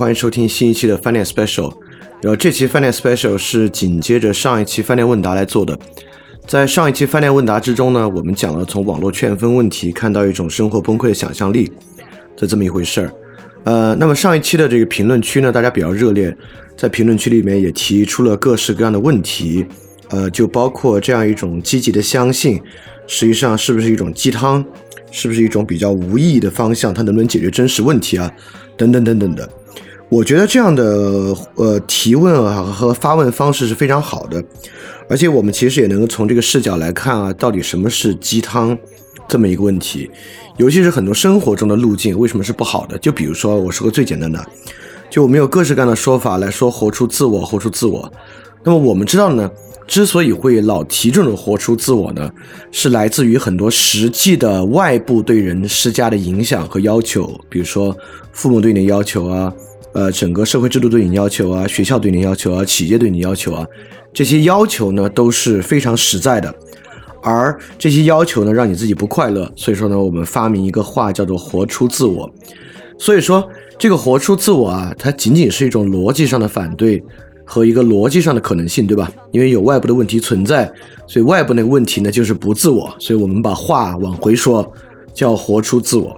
[0.00, 1.70] 欢迎收听新一期的饭店 special。
[2.22, 5.78] 然后这期饭店 special 是紧接着上一期饭店问答来做的。
[6.46, 11.70] 在上一期饭店问答之中呢，我们讲了从网络劝分问题看到一种生活崩溃的想象力
[12.34, 13.12] 的这么一回事儿。
[13.64, 16.34] 呃，那么上一期的这个评论区呢，大家比较热烈，
[16.78, 19.66] 在评论区里面也提出了各式各样的问题，
[20.08, 22.58] 呃，就包括这样一种积极的相信，
[23.06, 24.64] 实际上是不是一种鸡汤，
[25.10, 28.32] 是不是一种比较无意义的方向，它能不能解决真实问题啊，
[28.78, 29.46] 等等等等的。
[30.10, 34.42] 我觉得这样的呃提问啊和发问方式是非常好的，
[35.08, 38.76] 而且我们其实也能够从这个视角来看啊，到底什么是鸡汤
[39.28, 40.10] 这么一个问题，
[40.56, 42.98] 尤其是很多生活中的路径为什么是不好的？
[42.98, 44.44] 就比如说，我说个最简单的，
[45.08, 48.12] 就我们有各式各样的说法来说活出自我，活出自我。
[48.64, 49.48] 那么我们知道呢，
[49.86, 52.28] 之所以会老提这种活出自我呢，
[52.72, 57.96] 是来自于很多实际的外部对人施加的影响和要求，比如说
[58.32, 59.54] 父母对你的要求啊。
[59.92, 63.66] 呃，整个社会制度对你要求啊，学校对你要求啊，企业对你要求啊，
[64.12, 66.54] 这些要求呢都是非常实在的，
[67.22, 72.32] 而这些要求呢让你自己不快乐，所以说呢，我们发明一个话叫做“活出自我”。
[72.98, 77.02] 所以说，这个“活出自我”啊，它仅仅是一种逻辑上的反对
[77.44, 79.10] 和一个逻辑上的可能性，对吧？
[79.32, 80.70] 因为有外部的问题存在，
[81.08, 84.72] 所以外部那个问题呢就是不自我，所以我们把话往回说，
[85.12, 86.16] 叫“活出自我”。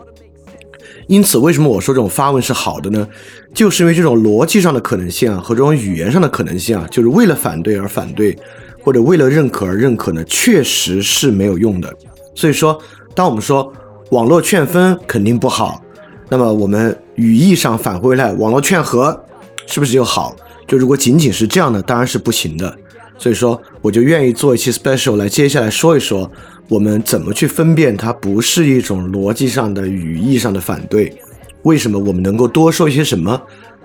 [1.09, 3.07] 因此，为什么我说这种发问是好的呢？
[3.55, 8.37] 就是因为这种逻辑上的可能性啊，和这种语言上的可能性啊，就是为了反对而反对，
[8.83, 11.93] 或者为了认可而认可呢，确实是没有用的。
[12.35, 12.81] 所以说，
[13.15, 13.73] 当我们说
[14.11, 15.83] 网络劝分肯定不好，
[16.29, 19.19] 那么我们语义上返回来，网络劝和
[19.67, 20.35] 是不是就好？
[20.67, 22.75] 就如果仅仅是这样的，当然是不行的。
[23.19, 26.31] 所以说，我就愿意做一期 special 来接下来说一说，
[26.73, 31.15] 我们怎么去分辨它不是一种逻辑上的、语义上的反对。
[31.65, 33.39] 为什么我们能够多说一些什么，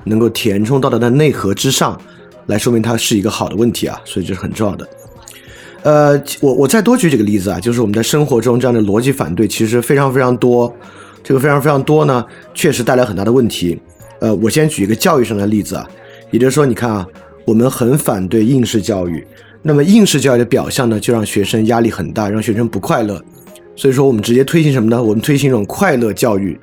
[0.06, 2.00] 能够填充到它的内核之上，
[2.46, 4.00] 来说明它是一个好的问题啊？
[4.06, 4.88] 所以这是很重要的。
[5.84, 10.74] 呃，我我再多举几个例子啊，就是我们在生活中这样的逻辑反对其实非常非常多，
[11.22, 13.78] 这个非常非常多呢，确实带来很大的问题。
[14.22, 15.86] 呃，我先举一个教育上的例子啊，
[16.32, 17.06] 也就是说，你看啊。
[17.46, 19.26] 我们很反对应试教育，
[19.62, 23.22] 那么应试教育的表象呢，就让学生压力很大，让学生不快乐。
[23.76, 25.02] 所以说，我们直接推行什么呢？
[25.02, 26.60] 我们推行一种快乐教育。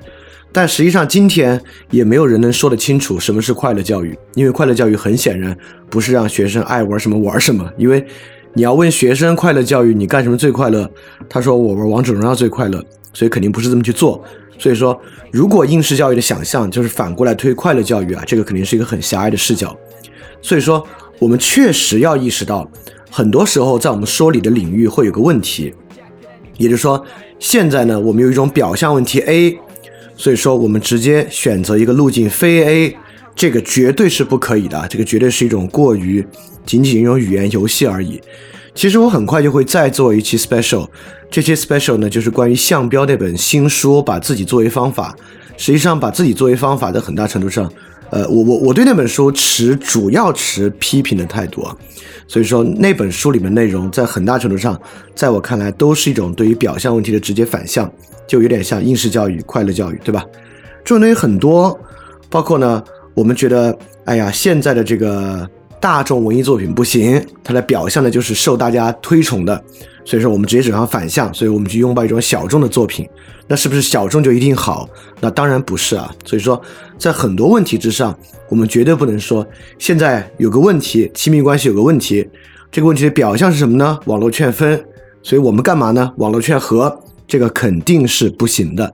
[0.51, 1.61] 但实际上，今天
[1.91, 5.55] 也没有人能说得清楚什么是快乐教育，因为快乐教育很显然
[5.89, 7.69] 不是让学生爱玩什么玩什么。
[7.77, 8.05] 因为
[8.53, 10.89] 你要问学生快乐教育你干什么最快乐，
[11.27, 12.81] 他说我玩王者荣耀最快乐，
[13.13, 14.23] 所以肯定不是这么去做。
[14.57, 14.97] 所以说，
[15.31, 19.77] 如果应试教育的想象就是反过来推快乐教育啊，这个肯定是一个很狭隘的视角。
[20.41, 20.85] 所以说，
[21.19, 22.69] 我们确实要意识到，
[23.09, 25.73] 很多时候在我们说理的领域会有个问题，
[26.57, 27.03] 也就是说，
[27.39, 29.57] 现在呢，我们有一种表象问题 A，
[30.17, 32.97] 所以说我们直接选择一个路径非 A，
[33.35, 36.25] 这个绝对是不可以的，这个绝对是一种过于
[36.65, 38.21] 仅仅一种语言游戏而已。
[38.73, 40.85] 其实我很快就会再做一期 special，
[41.31, 45.15] 这期 special 呢就是关于向标那本新书，把自己作为方法，
[45.55, 47.71] 实际上把自己作为方法，在很大程度上。
[48.15, 51.75] 呃，我我我对那本书持主要持批评的态度啊，
[52.29, 54.79] 所以说那本书里面内容在很大程度上，
[55.13, 57.91] 在我看来都是一种对于表象问题的直接反向，
[58.25, 60.23] 就有点像应试教育、快乐教育，对吧？
[60.85, 61.77] 这种东西很多，
[62.29, 62.81] 包括呢，
[63.13, 65.45] 我们觉得，哎呀，现在的这个
[65.81, 69.61] 大众文艺作品不行，它的表象呢就是受大家推崇的。
[70.05, 73.09] 所以说，我们直接走向反向，所以我们去拥抱一种小众的作品，
[73.47, 74.87] 那是不是小众就一定好？
[75.19, 76.13] 那当然不是啊。
[76.23, 76.61] 所以说，
[76.97, 78.15] 在很多问题之上，
[78.47, 79.45] 我们绝对不能说
[79.79, 82.23] 现在有个问题，亲密关系有个问题，
[82.71, 83.99] 这个问题的表象是什么呢？
[84.05, 84.85] 网络劝分，
[85.23, 86.13] 所以我们干嘛呢？
[86.17, 88.93] 网络劝和，这个肯定是不行的。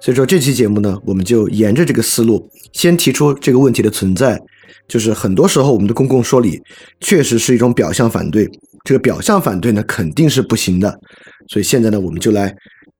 [0.00, 4.40] 所以说，这期节目呢，我们就沿着这个思路，先提出这个问题的存在，
[4.88, 6.60] 就是很多时候我们的公共说理
[7.00, 8.50] 确实是一种表象反对。
[8.88, 10.98] 这个表象反对呢，肯定是不行的。
[11.46, 12.56] 所以现在呢，我们就来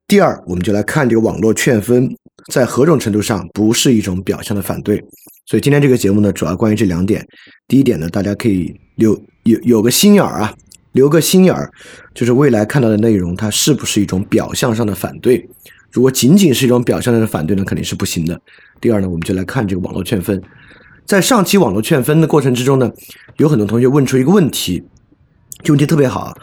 [0.06, 2.06] 第二，我们就来看这个网络劝分
[2.52, 5.02] 在何种程度上不是一种表象的反对。
[5.46, 7.26] 所以今天这个节目呢，主要关于这两点。
[7.66, 10.54] 第一点呢，大家可以留有有个心眼儿啊，
[10.92, 11.70] 留个心眼儿，
[12.14, 15.48] 就是未来看到的内容它是不是一种表象上的反对。
[15.90, 18.38] 如果仅仅是一种表象上的反对呢，肯定是不行的。
[18.78, 20.38] 第二呢，我们就来看这个网络劝分。
[21.06, 22.92] 在上期网络劝分的过程之中呢，
[23.38, 24.84] 有很多同学问出一个问题，
[25.62, 26.36] 这问题特别好，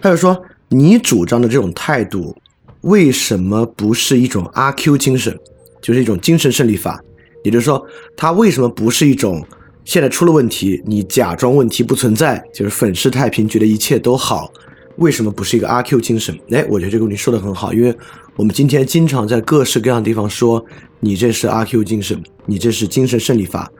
[0.00, 2.36] 他就说：你主张的这种态度，
[2.82, 5.38] 为什么不是一种阿 Q 精神，
[5.80, 7.00] 就是一种精神胜利法？
[7.44, 7.84] 也就是说，
[8.16, 9.44] 它为什么不是一种
[9.84, 14.50] 现在出了问题，你假装问题不存在，就是粉饰太平，觉得一切都好？
[14.96, 16.38] 为什么不是一个阿 Q 精神？
[16.50, 17.96] 哎，我觉得这个问题说的很好，因为
[18.36, 20.64] 我们今天经常在各式各样的地方说，
[21.00, 23.70] 你这是阿 Q 精神，你这是精神胜利法。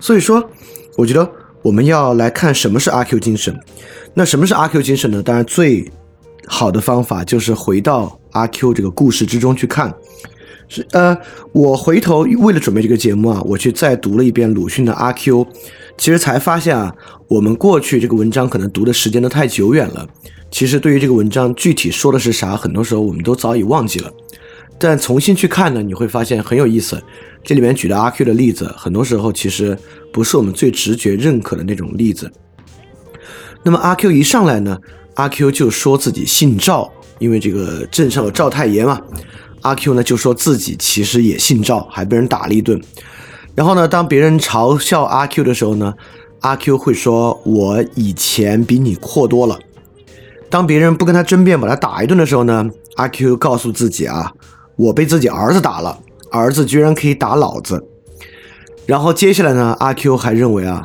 [0.00, 0.42] 所以说，
[0.96, 1.30] 我觉得
[1.62, 3.58] 我们要来看什么是阿 Q 精神。
[4.14, 5.22] 那什么是阿 Q 精神呢？
[5.22, 5.90] 当然，最
[6.46, 9.94] 好的方法就是回到阿 Q 这个故事之中去看。
[10.68, 11.16] 是呃，
[11.52, 15.44] 我回头为了准备这个节目啊，我去再读了一遍鲁迅的《阿 Q》，
[15.98, 16.94] 其实才发现啊，
[17.28, 20.06] 我们过去这个文章可能读的时间都太久远了。
[20.50, 24.10] 其实对于这个文章具体说的是啥，很多时候我们都早已忘记了。
[24.82, 27.00] 但重新去看呢，你会发现很有意思。
[27.44, 29.78] 这里面举的阿 Q 的例子，很多时候其实
[30.12, 32.30] 不是我们最直觉认可的那种例子。
[33.62, 34.76] 那么阿 Q 一上来呢，
[35.14, 39.00] 阿 Q 就说自己姓赵，因为这个镇上有赵太爷嘛。
[39.60, 42.80] 阿 Q 呢就说自己其实也姓赵，还被人打了一顿。
[43.54, 45.94] 然后呢，当别人嘲笑阿 Q 的时候呢，
[46.40, 49.56] 阿 Q 会说：“我以前比你阔多了。”
[50.50, 54.32] 当别人不跟他争辩，把他打一顿的时候呢，阿 Q 告诉自己啊
[54.76, 55.98] ：“我被自己儿子打了，
[56.30, 57.84] 儿子居然可以打老子。”
[58.86, 60.84] 然后接下来呢，阿 Q 还认为啊，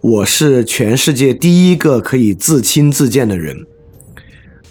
[0.00, 3.66] 我是全世界第一个可以自轻自贱的人，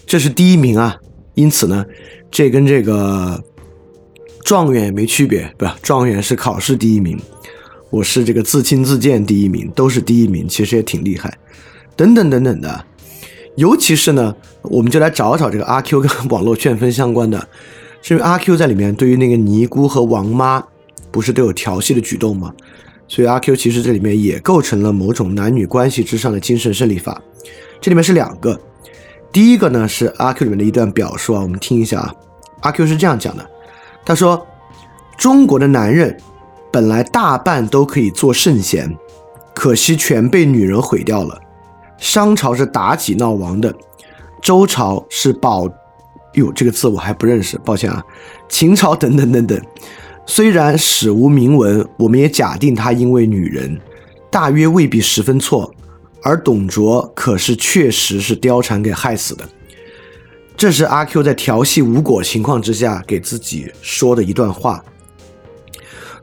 [0.05, 0.97] 这是第一名啊。
[1.35, 1.85] 因此呢，
[2.29, 3.43] 这跟这个
[4.43, 7.19] 状元也没区别，不，状元是考试第一名，
[7.89, 11.35] 我是这个自轻自贱第一名，都是第一名，其实也挺厉害，
[11.95, 12.85] 等等等等的。
[13.55, 17.47] 尤其是呢，我们就来找找这个阿 Q 跟网络劝分相关的，
[18.03, 20.61] 是因为阿 Q 在里面对于那个尼姑和王妈
[21.09, 22.53] 不是都有调戏的举动吗？
[23.07, 27.21] 所以阿 Q 其实这里面也构成了某种男女关系之上的精神胜利法。
[27.79, 28.59] 这里面是两个，
[29.31, 32.13] 第一个呢是阿 Q 里面的一段表述啊，我们听一下啊。
[32.59, 33.49] 阿 Q 是这样讲的，
[34.03, 34.45] 他说
[35.17, 36.17] ：“中国的男人
[36.71, 38.93] 本来大半都可以做圣贤，
[39.53, 41.39] 可惜全被女人毁掉了。”
[41.97, 43.73] 商朝是妲己闹亡的，
[44.41, 45.69] 周朝是保，
[46.33, 48.03] 哟，这个字我还不认识，抱歉啊。
[48.49, 49.61] 秦朝等等等等，
[50.25, 53.79] 虽然史无明文，我们也假定他因为女人，
[54.31, 55.73] 大约未必十分错。
[56.21, 59.47] 而董卓可是确实是貂蝉给害死的。
[60.55, 64.83] 这是阿 Q 在调戏无果情况之下给自己说的一段话。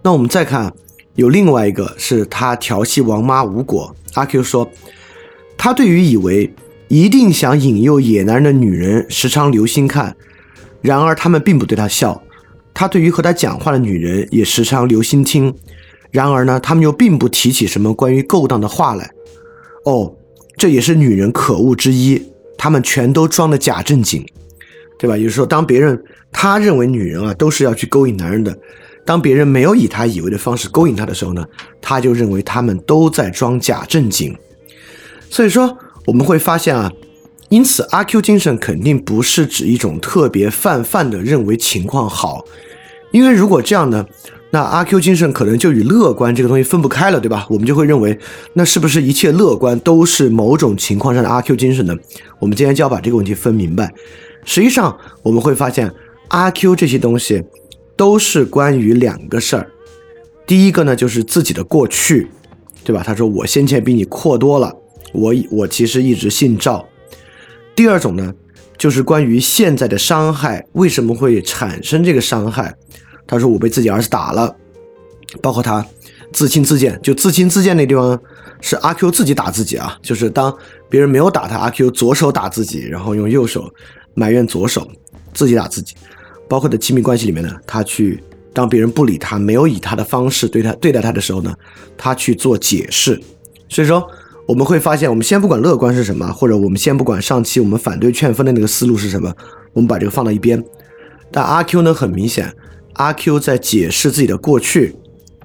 [0.03, 0.73] 那我们再看，
[1.15, 4.71] 有另外一个是他调戏王妈无果，阿 Q 说。
[5.63, 6.51] 他对于以为
[6.91, 10.17] 一定想引诱野男人的女人，时常留心看，
[10.83, 12.21] 然而他们并不对他笑。
[12.75, 15.55] 他对于和他讲话的女人也时常留心听，
[16.11, 19.09] 然而呢，他们又并不提起什么关于勾当的话来。
[19.85, 20.13] 哦，
[20.57, 22.21] 这也是女人可恶之一，
[22.59, 24.27] 他们全都装的假正经，
[24.99, 25.17] 对吧？
[25.17, 28.59] 也就是说，当别人他认为女人啊都是要去勾引男人的，
[29.05, 31.47] 当别人没有以他以为的方式勾引他的时候呢，
[31.81, 34.37] 他就认为他们都在装假正经。
[35.29, 36.91] 所以说，我们会发现啊，
[37.49, 42.45] 因此阿 Q 精神肯定不是指一种特别泛泛的认为情况好，
[43.11, 44.05] 因为如果这样呢，
[44.51, 47.47] 那阿 Q 精神可能就与乐观这个东西分不开了，对吧？
[47.51, 48.19] 我们就会认为，
[48.55, 51.95] 那是不是一切乐观都是某种情况上的阿 Q 精神呢？
[52.39, 53.93] 我们今天就要把这个问题分明白。
[54.45, 55.93] 实际上，我们会发现
[56.29, 57.43] 阿 Q 这些东西
[57.95, 59.71] 都是关于两个事儿，
[60.47, 62.29] 第一个呢就是自己的过去，
[62.83, 63.03] 对吧？
[63.05, 64.75] 他说我先前比你阔多了。
[65.13, 66.87] 我我其实一直姓赵。
[67.75, 68.35] 第二种呢，
[68.77, 72.75] 就是关于现在的伤害为什么会产生这个伤害。
[73.27, 74.55] 他说我被自己儿子打了，
[75.41, 75.87] 包括他
[76.33, 78.21] 自轻自贱，就自轻自贱那地方
[78.61, 80.55] 是阿 Q 自己打自己啊，就是当
[80.89, 83.73] 别人没有打他，阿 Q 左手打自己，然后用右手
[84.15, 84.87] 埋怨左手，
[85.33, 85.95] 自己打自己。
[86.49, 91.55] 包括在亲密关系里面呢，他去当别人不理他，没有以他的方式对他对待他的时候呢，
[91.97, 93.19] 他去做解释。
[93.69, 94.07] 所以说。
[94.51, 99.33] 我们会发现，我们先不管乐观是什么，或者我们先不管上期我们反对劝分的那个思路是什么，
[99.73, 100.61] 我们把这个放到一边。
[101.31, 102.53] 但阿 Q 呢，很明显，
[102.95, 104.97] 阿 Q 在解释自己的过去，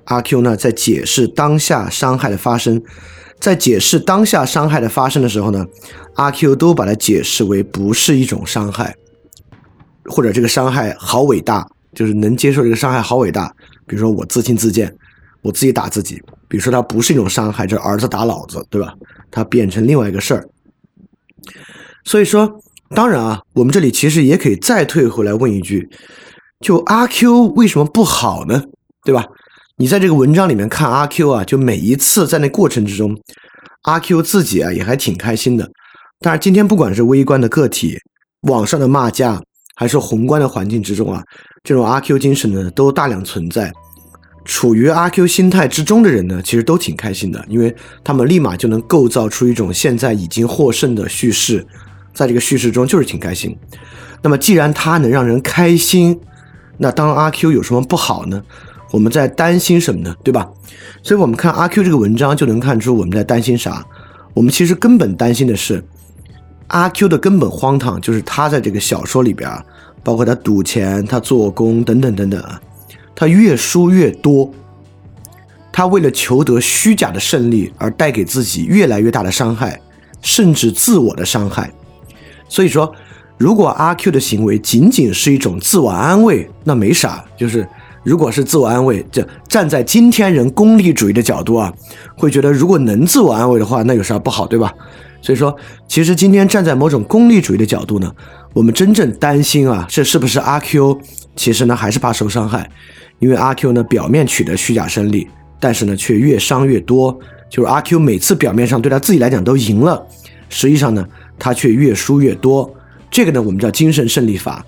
[0.06, 2.82] 阿 Q 呢在解释当下伤害的发生，
[3.40, 5.68] 在解释当下伤害的发生的时候呢，
[6.16, 8.96] 阿 Q 都把它解释为不是一种伤害。
[10.06, 13.54] 或者这个伤害好伟大，就是能接受这个伤害好伟大。
[13.86, 14.92] 比如说我自轻自贱，
[15.44, 16.20] 我自己打自己。
[16.48, 18.94] 比如说他不是一种伤害，这儿子打老子，对吧？
[19.32, 20.48] 他变成另外一个事儿。
[22.04, 22.60] 所以说，
[22.96, 25.90] 当然啊，我们这里其实也可以再退回来问一句：
[26.60, 28.64] 就阿 Q 为什么不好呢？
[29.04, 29.26] 对吧？
[29.78, 33.18] 你在这个文章里面看阿 Q 啊，就每一次在那过程之中，
[33.84, 35.70] 阿 Q 自己啊也还挺开心的。
[36.20, 37.98] 但是今天不管是微观的个体、
[38.44, 39.42] 网上的骂架，
[39.76, 41.22] 还是宏观的环境之中啊，
[41.64, 43.72] 这种阿 Q 精神呢都大量存在。
[44.46, 51.66] 处于阿 Q 心态之中的人呢，其实都挺开心的，因为他们立马就能构造出一种现在已经获胜的叙事，
[52.14, 53.58] 在这个叙事中就是挺开心。
[54.22, 56.20] 那么既然他能让人开心，
[56.78, 58.42] 那当阿 Q 有什么不好呢？
[58.92, 60.16] 我们在担心什么呢？
[60.24, 60.48] 对吧？
[61.02, 63.84] 所以我们看阿 Q 这个文章就能看出我们在担心啥。
[64.34, 65.84] 我们其实根本担心的是
[66.68, 69.50] 阿 Q 的根本荒唐，就是他在这个小说里边，
[70.04, 72.62] 包括他赌钱、他做工等等等等啊。
[73.16, 74.52] 他越输越多，
[75.72, 79.80] 他为了求得虚假的胜利而带给自己越来越大的伤害，
[80.22, 81.72] 甚至自我的伤害。
[82.50, 82.94] 所以说，
[83.38, 87.24] 如果阿 Q 的行为仅仅是一种自我安慰，那没啥。
[87.38, 87.68] 就是
[88.04, 91.74] 如果是自我安慰，这站在今天人功利主义的角度啊，
[92.16, 94.74] 会觉得如果能自我安慰的话，那有啥不好，对吧？
[95.22, 95.56] 所以说，
[95.88, 98.14] 其实今天站在某种功利主义的角度呢，
[98.56, 100.98] 我们真正担心啊，这是不是阿 Q？
[101.36, 102.70] 其实呢，还是怕受伤害。
[103.20, 105.28] 因为阿 Q 呢，表面取得虚假胜利，
[105.60, 107.20] 但是呢，却越伤越多。
[107.50, 110.02] 就是阿 Q 每次表面上对他自己来讲都赢了，
[110.48, 111.06] 实际上呢，
[111.38, 112.74] 他却越输越多。
[113.12, 114.66] 这个呢，我们叫精神胜利法。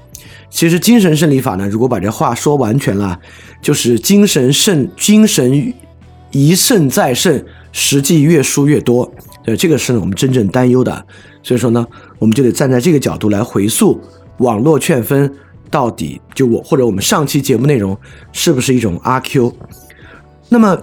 [0.50, 3.18] 其实精神胜利法呢，如果把这话说完全了，
[3.62, 5.74] 就是精神胜，精神
[6.32, 7.42] 一胜再胜，
[7.72, 9.10] 实际越输越多。
[9.46, 11.06] 对，这个是呢我们真正担忧的。
[11.48, 11.88] 所以说呢，
[12.20, 14.02] 我们就得站在这个角度来回溯
[14.40, 15.34] 网络劝分。
[15.70, 17.98] 到底就我或者我们上期节目内容
[18.34, 19.56] 是不是一种阿 Q？
[20.50, 20.78] 那么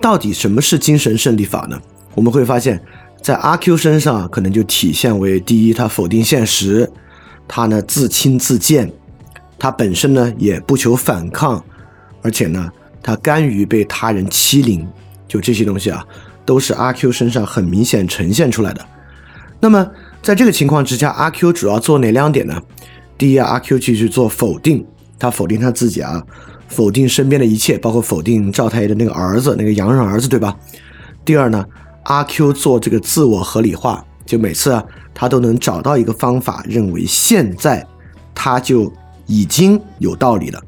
[0.00, 1.80] 到底什么是精神胜利法呢？
[2.16, 2.82] 我们会发现，
[3.20, 6.84] 在阿 Q 身上可能就体现为：第一，他否定现实；
[7.46, 8.88] 他呢自轻自贱；
[9.60, 11.64] 他本身呢也不求反抗，
[12.20, 12.68] 而且呢
[13.00, 14.84] 他甘于被他人欺凌。
[15.28, 16.04] 就这些东西啊，
[16.44, 18.84] 都是阿 Q 身上很明显呈现出来的。
[19.62, 19.88] 那么
[20.20, 22.60] 在这个情况之下，阿 Q 主要做哪两点呢？
[23.16, 24.84] 第一啊，阿 Q 继续做否定，
[25.20, 26.20] 他否定他自己啊，
[26.66, 30.56] 否定身边的一切，包括否定赵太爷的那个儿子，那个洋人儿子，对吧？
[31.24, 31.64] 第二呢，
[32.02, 37.86] 阿 Q 做这个自我合理化，就每次啊，他都能找到一个方法，认为现在
[38.34, 38.92] 他就
[39.26, 40.60] 已经有道理了。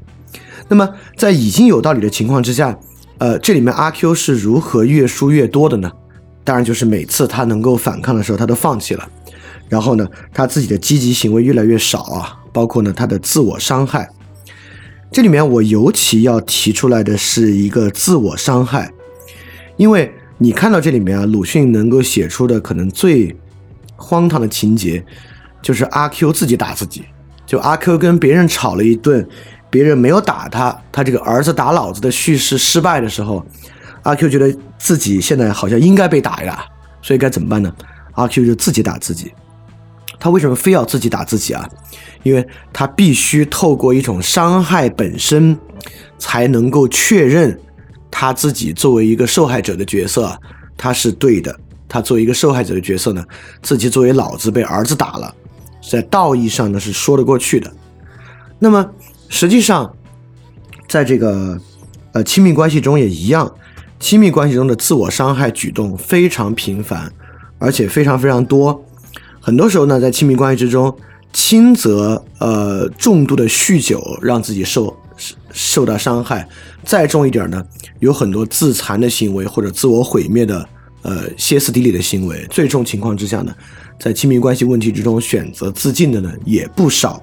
[0.69, 2.79] 那么在已经有道理的情况之下，
[3.17, 5.91] 呃，这里面阿 Q 是如何越输越多的呢？
[6.45, 9.05] 当然就是每次他能够反抗的时候，他都放弃了，
[9.67, 12.39] 然后呢，他自己的积极行为越来越少啊。
[12.53, 14.09] 包括呢，他的自我伤害，
[15.11, 18.89] 这里面我尤其要提出来的是一个自我伤害，
[19.75, 23.35] 因为你看到这里面啊，鲁迅能够写出的可能最
[23.97, 25.03] 荒唐的情节，
[25.61, 27.03] 就是阿 Q 自己打自己，
[27.45, 29.27] 就阿 Q 跟别人吵了一顿，
[29.69, 33.45] 别人没有打他，他这个儿子打老子的叙事失败的时候，
[34.05, 36.63] 阿 Q 觉得自己现在好像应该被打呀，
[37.01, 37.73] 所以该怎么办呢？
[38.13, 39.33] 阿 Q 就自己打自己。
[40.19, 41.67] 他为什么非要自己打自己啊？
[42.21, 45.57] 因为他必须透过一种伤害本身，
[46.19, 47.59] 才能够确认
[48.11, 50.39] 他自己作为一个受害者的角色，
[50.77, 51.59] 他是对的。
[51.87, 53.23] 他作为一个受害者的角色呢，
[53.61, 55.33] 自己作为老子被儿子打了，
[55.87, 57.71] 在道义上呢是说得过去的。
[58.59, 58.87] 那么
[59.29, 59.91] 实际上，
[60.87, 61.59] 在这个
[62.13, 63.53] 呃亲密关系中也一样，
[63.99, 67.11] 亲密关系中的自我伤害举动非常频繁，
[67.57, 68.83] 而且非常非常多。
[69.39, 70.95] 很多时候呢，在亲密关系之中，
[71.33, 74.95] 轻则呃重度的酗酒让自己受
[75.51, 76.47] 受到伤害，
[76.83, 77.63] 再重一点呢，
[77.99, 80.67] 有很多自残的行为或者自我毁灭的
[81.01, 82.45] 呃歇斯底里的行为。
[82.49, 83.55] 最重情况之下呢，
[83.99, 87.21] 在亲密关系问题之中选择自尽的呢也不少。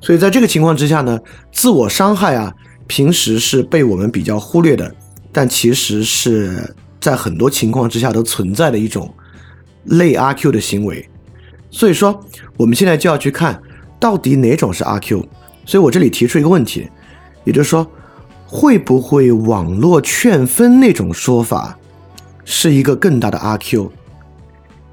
[0.00, 1.18] 所以在这个情况之下呢，
[1.52, 2.52] 自我伤害啊，
[2.86, 4.94] 平时是被我们比较忽略的，
[5.36, 9.12] 但其实是在很多情况之下都存在的一种
[9.84, 11.06] 类阿 Q 的行为。
[11.70, 12.18] 所以说，
[12.56, 13.60] 我们现在就要去看
[14.00, 15.22] 到底哪种是阿 Q。
[15.66, 16.88] 所以我这里提出一个问题，
[17.44, 17.86] 也就是说，
[18.46, 21.78] 会不会网络劝分那种说法
[22.46, 23.92] 是一个更大的阿 Q？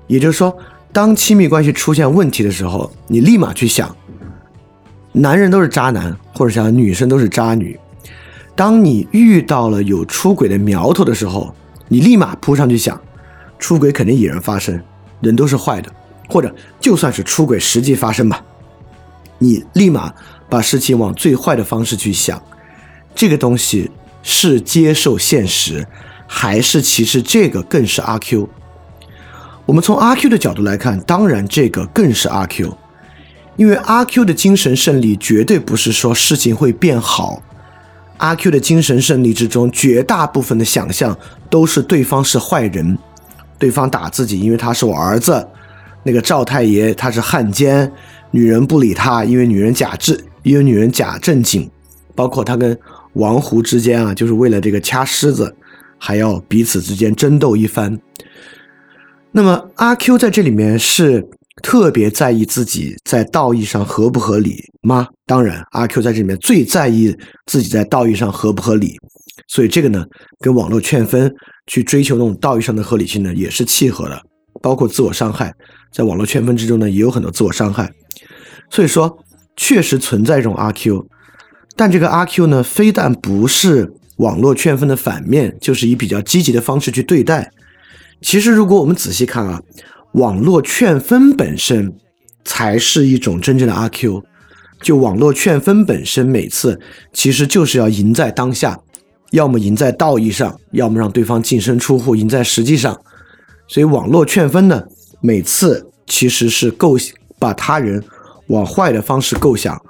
[0.08, 0.54] 也就是说，
[0.92, 3.96] 当亲密关系出现问题的时候，你立马去想，
[5.14, 7.80] 男人都是渣男，或者想女生都是渣女。
[8.56, 11.54] 当你遇到了有出轨的苗头的时候，
[11.88, 13.00] 你立马扑上去想，
[13.58, 14.82] 出轨肯定已然发生，
[15.22, 15.92] 人都是坏的。
[16.30, 18.44] 或者就算是出轨实际发生吧，
[19.40, 20.12] 你立马
[20.50, 22.42] 把事情往最坏的方式去想，
[23.14, 23.92] 这个东西
[24.24, 25.86] 是接受现实，
[26.26, 28.50] 还是其实这个更是阿 Q？
[29.66, 32.78] 我们从阿 Q 的角度来看，当然这个更是阿 Q，
[33.58, 37.44] 因为阿 Q 的精神胜利绝对不是说事情会变好。
[38.18, 41.18] 阿 Q 的精神胜利之中，绝大部分的想象
[41.50, 42.98] 都是对方是坏人，
[43.58, 45.48] 对方打自己，因为他是我儿子。
[46.04, 47.92] 那个赵太爷他是汉奸，
[48.32, 51.70] 女人不理他，因为女人假正，因为女人假正经。
[52.16, 52.78] 包括他跟
[53.14, 55.56] 王胡之间啊，就是为了这个掐狮子，
[55.98, 58.00] 还要彼此之间争斗一番。
[59.32, 61.28] 那么阿 Q 在这里面是
[61.62, 65.08] 特别在意自己在道义上合不合理吗？
[65.26, 68.98] 当然，阿 Q 在这里面最在意自己在道义上合不合理，
[69.48, 70.04] 所以这个呢，
[70.40, 71.32] 跟网络劝分
[71.68, 74.20] 去追求那种道义上的合理性呢，也是契合的。
[74.62, 75.54] 包括自我伤害，
[75.92, 77.90] 在网络劝分之中呢，也有很多自我伤害。
[78.70, 79.18] 所以说，
[79.56, 81.06] 确实存在这种阿 Q，
[81.76, 87.52] 但这个阿 Q 呢，非但不是网络劝分的反面，就是以比较积极的方式去对待。
[88.22, 89.62] 其实，如果我们仔细看啊，
[90.14, 91.94] 网络劝分本身
[92.44, 94.24] 才是一种真正的阿 Q。
[94.82, 96.80] 就网络劝分本身，每次
[97.14, 98.78] 其实就是要赢在当下，
[99.32, 103.00] 要么赢在道义上，要么让对方净身出户，赢在实际上。
[103.68, 104.84] 所以，网络劝分呢，
[105.22, 106.98] 每次其实是构
[107.40, 108.04] 把他人
[108.48, 109.82] 往坏的方式构想，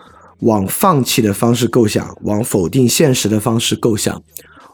[0.41, 4.21] 往放弃的方式构想，往否定现实的方式构想，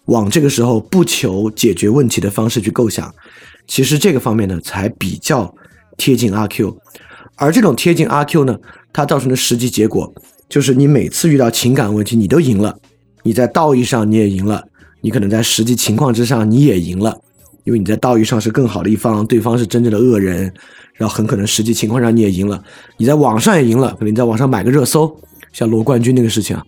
[0.09, 3.13] 往这个时候不求解决问题的方式去构想。
[3.67, 5.53] 其实这个方面呢，才比较
[5.97, 6.75] 贴近阿 Q，
[7.35, 8.57] 而这种贴近阿 Q 呢，
[8.91, 10.11] 它造成的实际结果
[10.49, 12.75] 就是你每次遇到情感问题，你都赢了，
[13.21, 14.63] 你在道义上你也赢了，
[15.01, 17.15] 你可能在实际情况之上你也赢了，
[17.63, 20.51] 因为你在道义上是更好的一方，对方是真正的恶人，
[20.95, 22.63] 然后很可能实际情况上你也赢了，
[22.97, 25.15] 你在网上也赢了，可能你在网上买个热搜，
[25.53, 26.59] 像罗冠军那个事情，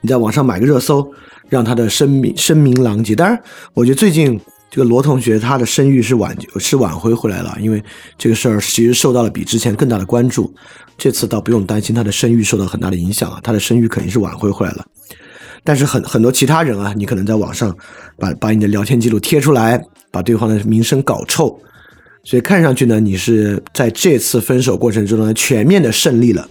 [0.00, 1.12] 你在网上买个热搜，
[1.48, 3.14] 让他的声名声名狼藉。
[3.14, 3.40] 当然，
[3.74, 4.40] 我觉得最近。
[4.70, 7.82] 这个罗同学他的声誉是挽是挽回回来了，因为
[8.18, 10.54] 这个事儿其实受到了比之前更大的关注。
[10.98, 14.84] 这次倒不用担心他的声誉受到很大的影响啊，他的声誉肯定是挽回回来了。
[15.64, 17.74] 但是很很多其他人啊，你可能在网上
[18.18, 19.82] 把把你的聊天记录贴出来，
[20.12, 21.58] 把对方的名声搞臭，
[22.22, 26.46] 所以看上去呢，你是在这次分手过程中呢全面的胜利了，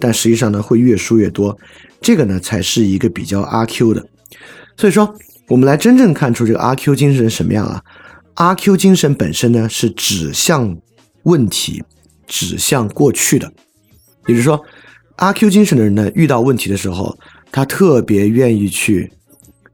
[0.00, 1.56] 但实际上呢会越输越多，
[2.04, 4.06] 这个呢才是一个比较阿 Q 的。
[4.76, 5.12] 所以说。
[5.48, 7.82] 我们来真正看出这个阿 Q 精神什么样啊？
[8.36, 10.74] 阿 Q 精神本身呢是指向
[11.24, 11.84] 问题、
[12.26, 13.52] 指向过去的。
[14.26, 14.58] 也就是说，
[15.16, 17.14] 阿 Q 精神的人呢，遇到问题的时候，
[17.52, 19.12] 他特别愿意去，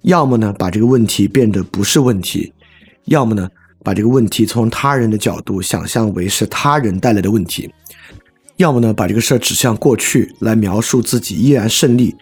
[0.02, 2.52] 要么呢把这个问题变得不是问题，
[3.04, 3.48] 要么呢
[3.84, 7.72] 把这个问题从他人的角度想象为是他人带来的问题，
[8.60, 12.14] 要么呢把这个事儿指向过去来描述自己依然胜利。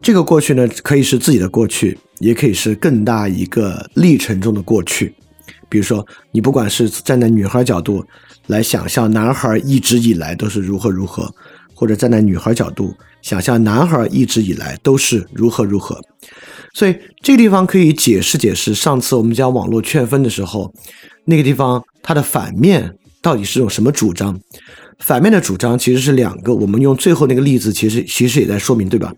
[0.00, 1.98] 这个过去呢，可以是自己的过去。
[2.18, 5.14] 也可以是更大一个历程中的过去，
[5.68, 8.02] 比如说，你不管是站在女孩角度
[8.46, 11.30] 来想象男孩一直以来都是如何如何，
[11.74, 16.00] 或者站在女孩角度想象男孩一直以来都是如何如何，
[16.72, 20.72] 所以这个地方可以解释解释上次我们讲网络劝分的时候，
[21.26, 24.40] 那个地方它的反面到底是种什么主张？
[24.98, 29.14] 反面的主张其实是两个，我们用最后那个例子，其实其实也在说明，对吧？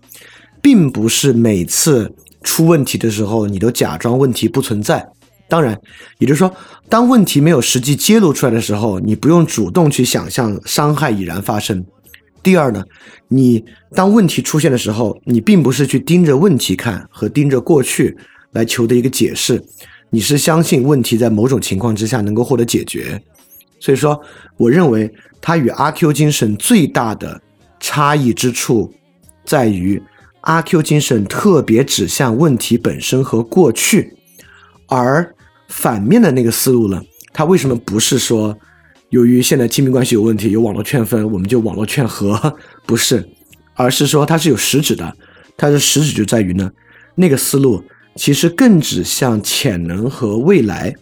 [0.61, 2.13] 并不是每次。
[2.41, 5.05] 出问题的时候，你都假装问题不存在。
[5.49, 5.77] 当然，
[6.19, 6.49] 也就是说，
[6.87, 11.85] 当问题没有实际揭露出来的时候，你不用主动去想象伤害已然发生。
[12.41, 12.81] 第二呢，
[13.27, 13.61] 你
[13.93, 18.15] 当问题出现的时候，你并不是去盯着问题看和盯着过去
[18.53, 19.61] 来求的一个解释，
[20.09, 23.21] 你是相信问题在某种情况之下能够获得解决。
[23.79, 24.21] 所以说，
[24.57, 25.11] 我认为
[25.41, 27.41] 它与阿 Q 精神最大的
[27.79, 28.93] 差异之处
[29.45, 30.01] 在于。
[30.41, 34.15] 阿 Q 精神特别指向问题本身和过去，
[34.87, 35.35] 而
[35.67, 37.03] 反面的那个思路呢？
[37.33, 38.57] 他为什么不是说，
[39.09, 42.55] 由于现在亲密关系有问题，有网络劝分，我们就网络劝和？
[42.85, 43.27] 不是，
[43.75, 45.13] 而是说它是有实质的。
[45.57, 46.71] 它的实质就在于呢，
[47.15, 47.83] 那个思路
[48.15, 50.95] 其实更指向潜能和未来。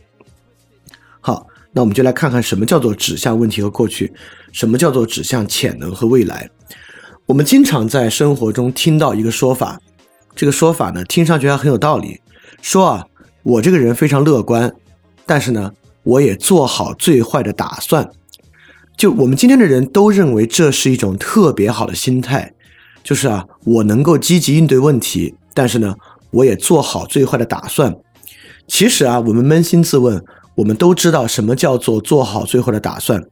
[1.78, 4.12] 那我们就来看看什么叫做指向问题和过去，
[4.52, 6.50] 什么叫做指向潜能和未来。
[7.28, 9.80] 我们经常在生活中听到一个说法，
[10.36, 12.20] 这个说法呢，听上去还很有道理。
[12.64, 13.06] 说啊，
[13.44, 14.74] 我这个人非常乐观，
[15.28, 18.10] 但是呢，我也做好最坏的打算。
[18.98, 22.56] 就我们今天的人都认为这是一种特别好的心态，
[23.04, 25.94] 就是啊，我能够积极应对问题，但是呢，
[26.32, 27.96] 我也做好最坏的打算。
[28.68, 30.26] 其实啊，我们扪心自问，
[30.58, 33.24] 我们都知道什么叫做做好最坏的打算。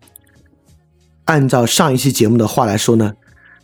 [1.25, 3.13] 按照上一期节目的话来说呢。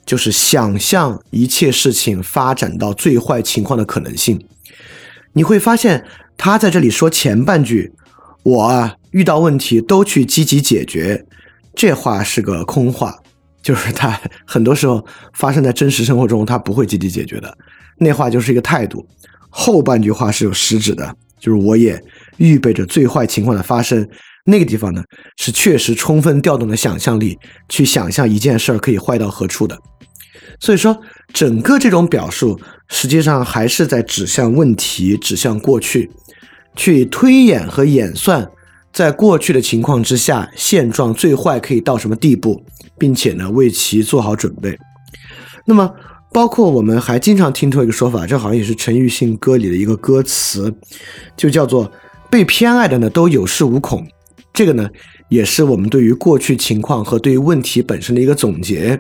[0.04, 4.44] 就是想象一切事情发展到最坏情况的可能性。
[5.34, 6.04] 你会发现，
[6.36, 7.94] 他在这里说前半句，
[8.42, 11.24] 我啊遇到问题都去积极解决，
[11.76, 13.16] 这话是个空话，
[13.62, 17.56] 就是他很多时候发生在真实生活中，他不会积极解决的，
[18.00, 19.08] 那话就是一个态度。
[19.52, 22.04] 后半句话是有实质的，就是我也
[22.42, 24.08] 预备着最坏情况的发生。
[24.44, 25.04] 那个地方呢，
[25.38, 27.38] 是确实充分调动了想象力，
[27.70, 29.78] 去想象一件事儿可以坏到何处的。
[30.60, 31.00] 所以说，
[31.32, 36.10] 整个这种表述实际上还是在指向问题，指向过去，
[36.76, 38.50] 去推演和演算，
[38.92, 42.64] 在过去的情况之下，现状最坏可以到什么地步，
[42.98, 44.76] 并且呢，为其做好准备。
[45.66, 45.94] 那么，
[46.34, 50.74] 包括我们还经常听出一个说法，这好像也是陈奕迅歌里的一个歌词，
[51.38, 51.92] 就叫做
[52.32, 54.08] “被偏爱的呢都有恃无恐”。
[54.54, 54.90] 这个呢，
[55.30, 59.00] 也是我们对于过去情况和对于问题本身的一个总结。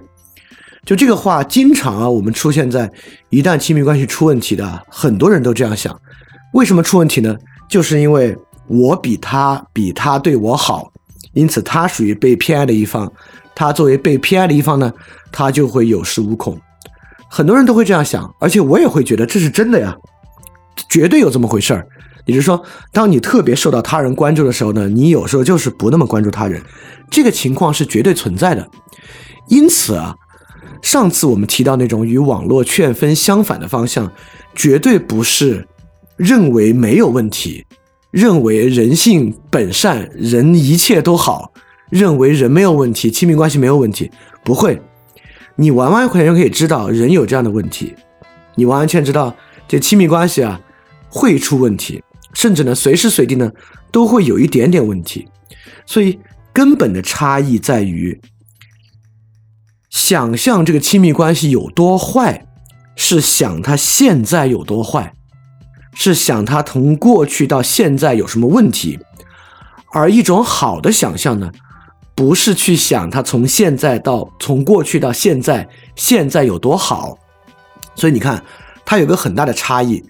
[0.86, 2.89] 就这个话，经常啊，我们出现在
[3.30, 6.00] 一旦亲密关系出问题的，很多人都这样想：
[6.54, 7.36] 为什么出问题呢？
[7.70, 8.36] 就是因为
[8.67, 10.91] 我比他比他对我好，
[11.34, 13.12] 因此他属于被偏爱的一方。
[13.54, 14.91] 他作为被偏爱的一方呢，
[15.32, 16.60] 他就会有恃无恐。
[17.30, 19.96] 很多人都会这样想，而且我也会觉得这是真的呀，
[20.89, 21.86] 绝对有这么回事儿。
[22.26, 26.62] 也就是说，当你特别受到他人关注的时候呢，你有时候就是不那么关注他人，
[27.10, 28.70] 这个情况是绝对存在的。
[29.48, 30.16] 因此啊。
[30.82, 34.12] 上次我们提到那种与网络劝分相反的方向，
[34.56, 35.68] 绝对不是
[36.18, 37.64] 认为没有问题，
[38.10, 41.54] 认为人性本善，人一切都好，
[41.92, 44.10] 认为人没有问题，亲密关系没有问题，
[44.44, 44.82] 不会。
[45.56, 47.94] 你完完全全可以知道人有这样的问题，
[48.56, 49.32] 你完完全知道
[49.68, 50.60] 这亲密关系啊
[51.10, 52.02] 会出问题，
[52.34, 53.52] 甚至呢随时随地呢
[53.91, 55.28] 都会有一点点问题，
[55.86, 56.20] 所以
[56.54, 58.20] 根本的差异在于。
[59.89, 62.48] 想象这个亲密关系有多坏，
[62.96, 65.13] 是想他现在有多坏，
[65.94, 68.98] 是想他从过去到现在有什么问题。
[69.91, 71.52] 而一种好的想象呢，
[72.15, 75.67] 不是去想他从现在到从过去到现在
[75.98, 77.17] 现在有多好。
[77.94, 78.41] 所以你看，
[78.86, 80.02] 它有个很大的差异。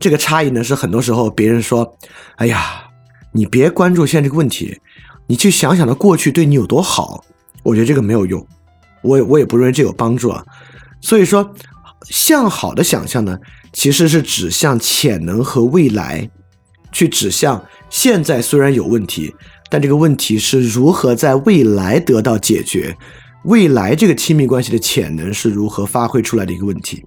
[0.00, 1.96] 这个差异呢，是很多时候别人说
[2.36, 2.88] ：“哎呀，
[3.32, 4.80] 你别关注现在这个问题，
[5.26, 7.22] 你去想想他过去对你有多好。”
[7.62, 8.44] 我觉得这个没有用。
[9.02, 10.42] 我也我也不认为这有帮助啊，
[11.02, 11.54] 所以说
[12.08, 13.38] 向好的想象呢，
[13.74, 16.30] 其实是指向潜能和未来，
[16.90, 19.34] 去指向现在虽然有问题，
[19.68, 22.96] 但这个问题是如何在未来得到解决，
[23.44, 27.04] 未来这个亲密关系的潜能是如何发挥出来的一个问题。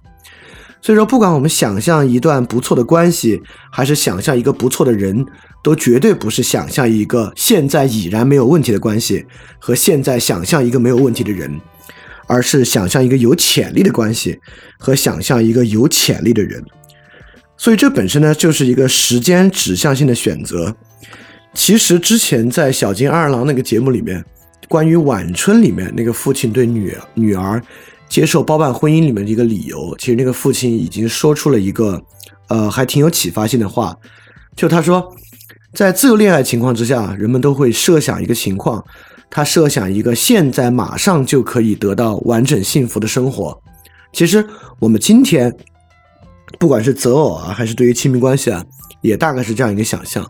[0.84, 3.40] 所以说，不管我们想象一段不错的关系，
[3.72, 5.24] 还是想象一个不错的人，
[5.62, 9.24] 都绝对不是想象一个现在已然没有问题的关系
[9.58, 11.58] 和现在想象一个没有问题的人。
[12.26, 14.38] 而是想象一个有潜力的关系，
[14.78, 16.62] 和想象一个有潜力的人，
[17.56, 20.74] 所以这本身呢就是一个时间指向性的选择。
[21.52, 24.24] 其实之前在小金二郎那个节目里面，
[24.68, 27.62] 关于晚春里面那个父亲对女女儿
[28.14, 32.00] 接受包办婚姻里面的一个理由，其实那个父亲已经说出了一个
[32.46, 33.92] 呃还挺有启发性的话，
[34.54, 35.12] 就他说，
[35.72, 38.84] 在自由恋爱情况之下，人们都会设想一个情况。
[39.28, 43.60] 他设想一个现在马上就可以得到完整幸福的生活。
[44.12, 44.46] 其实
[44.78, 45.52] 我们今天，
[46.60, 48.64] 不管是择偶啊，还是对于亲密关系啊，
[49.00, 50.24] 也大概是这样一个想象。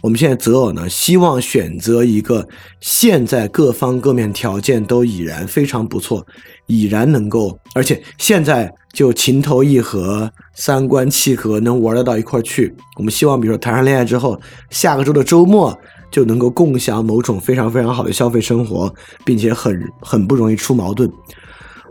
[0.00, 2.48] 我们现在择偶呢，希望选择一个
[2.80, 6.26] 现在各方各面条件都已然非常不错，
[6.68, 12.72] 已然能够，而且现在就情投意合、三观契合，能玩得到一块去。
[12.96, 15.76] 我们希望，比如说谈上恋爱之后，下个周的周末。
[16.10, 18.90] 就能够共享某种非常非常好的消费生活，
[19.26, 21.12] 并且很 很不容易出矛盾。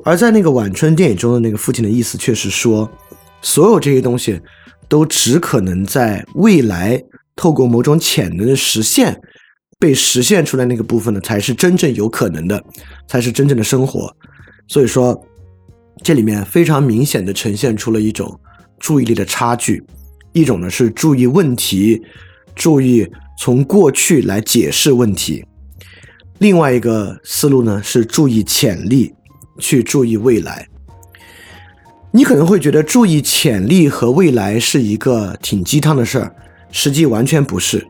[0.04, 2.90] 而在那个晚春电影中的那个父亲的意思却是说，
[3.44, 4.42] 所有这些东西
[4.90, 7.00] 都只可能在未来
[7.36, 9.16] 透过某种潜能的实现
[9.78, 12.60] 被实现出来那个部分呢，才是真正有可能的，
[13.08, 14.12] 才是真正的生活。
[14.68, 15.26] 所以说，
[16.04, 18.40] 这里面非常明显的呈现出了一种
[18.80, 19.84] 注意力的差距，
[20.34, 22.02] 一种呢是注意问题，
[22.56, 23.10] 注意。
[23.40, 25.46] 从过去来解释问题，
[26.40, 29.14] 另外一个思路呢是注意潜力，
[29.60, 30.68] 去注意未来。
[32.10, 36.36] 你可能会觉得注意潜力和未来是一个挺鸡汤的事儿，
[36.72, 37.88] 实际完全不是。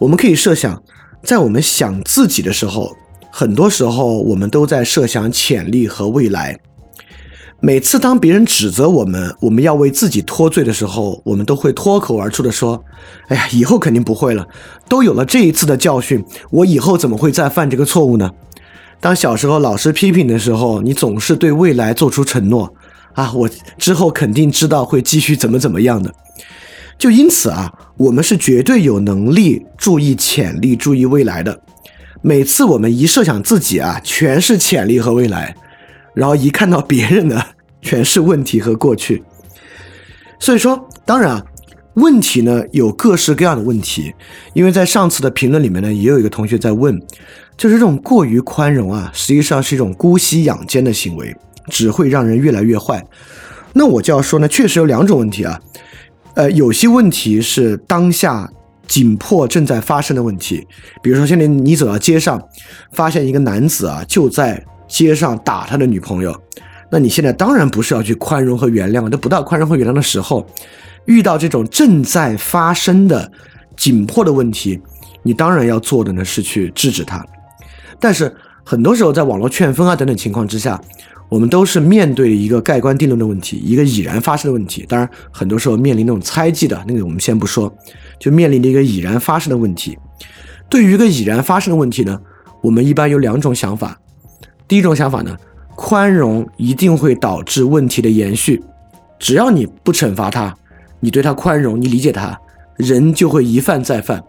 [0.00, 0.82] 我们可以设想，
[1.22, 2.96] 在我们想自己的时候，
[3.34, 6.60] 很多时候我们都在设想潜力和未来。
[7.60, 12.84] 每次当别人指责我们，我们要为自己脱罪的时候，我们都会脱口而出的说
[13.28, 14.46] ：“哎呀，以后肯定不会了，
[14.86, 18.30] 都有了这一次的教训，我以后怎么会再犯这个错误呢？”
[19.00, 22.74] 当小时候老师批评的时候，你总是对未来做出承诺
[23.14, 26.12] 啊，我之后肯定知道会继续怎么怎么样的。
[26.98, 31.58] 就因此啊，我们是绝对有能力注意潜力、注意未来的。
[32.22, 35.56] 每次我们一设想自己啊，全是潜力和未来，
[36.14, 37.42] 然后一看到别人呢，
[37.80, 39.24] 全是问题和过去。
[40.38, 41.44] 所以说，当然啊，
[41.94, 44.14] 问题呢有各式各样的问题。
[44.54, 46.96] 因为在上次的评论里面呢，也有一个同学在问，
[47.56, 51.36] 就是这种过于宽容啊，实际上是一种姑息养奸的行为，
[51.68, 53.04] 只会让人越来越坏。
[53.72, 55.60] 那我就要说呢，确实有两种问题啊。
[56.34, 58.48] 呃，有些问题是当下
[58.92, 60.68] 紧迫正在发生的问题，
[61.02, 62.38] 比如说现在你走到街上，
[62.92, 66.38] 发现一个男子啊就在街上打他的女朋友，
[66.90, 70.46] 那你现在当然不是要去宽容和原谅，都不到宽容和原谅的时候。
[71.06, 73.32] 遇到这种正在发生的
[73.78, 74.78] 紧迫的问题，
[75.22, 77.26] 你当然要做的呢是去制止它。
[77.98, 78.30] 但是
[78.62, 80.78] 很多时候在网络劝分啊等等情况之下。
[81.32, 84.84] 我们都是面对一个盖棺定论的问题，一个已然发生的问题。
[84.86, 87.74] 当然，很多时候面临那种猜忌的那个，我们先不说，
[88.20, 89.96] 就面临着一个已然发生的问题。
[90.68, 92.20] 对于一个已然发生的问题呢，
[92.60, 93.98] 我们一般有两种想法。
[94.68, 95.34] 第一种想法呢，
[95.74, 98.62] 宽容一定会导致问题的延续。
[99.18, 100.54] 只要你不惩罚他，
[101.00, 102.38] 你对他宽容，你理解他，
[102.76, 104.22] 人就会一犯再犯。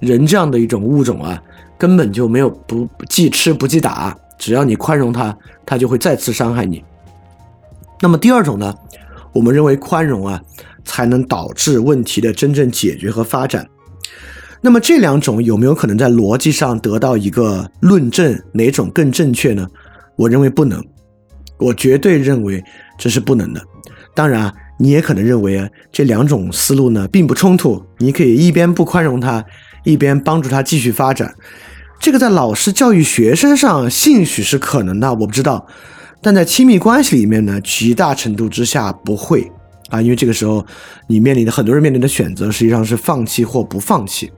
[0.00, 1.42] 人这样的一种物种啊，
[1.78, 4.14] 根本就没有不记吃不记打。
[4.42, 6.82] 只要你宽容他，他就会再次伤害你。
[8.00, 8.74] 那么第二种呢？
[9.32, 10.42] 我们认为宽容啊，
[10.84, 13.64] 才能导致问题的真正解决和发展。
[14.60, 18.36] 那么这两种有没有可能在逻辑上得到一个论证？
[18.50, 19.64] 哪种更正确呢？
[20.16, 20.84] 我认为不能，
[21.56, 22.60] 我绝对认为
[22.98, 23.62] 这是不能的。
[24.12, 29.44] 当然啊，你也可能认为啊，这两种思路呢并不冲突，你可以一边不宽容他，
[29.84, 31.32] 一边帮助他继续发展。
[32.02, 35.64] 这个在老师教育学生上，兴许是可能的，我不知道。
[36.20, 39.48] 但在亲密关系里面呢，极大程度之下不会
[39.88, 40.66] 啊，因为这个时候
[41.06, 44.32] 你面临的很多人面临的选择，实际上是放弃或不放弃。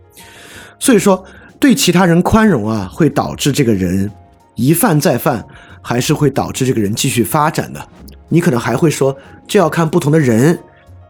[0.79, 1.24] 所以说，
[1.59, 4.11] 对其他人宽容啊，会导致这个人
[4.57, 5.42] 一犯再犯，
[5.81, 7.83] 还是会导致这个人继续发展的。
[8.29, 9.16] 你可能还会说，
[9.48, 10.59] 这要看不同的人，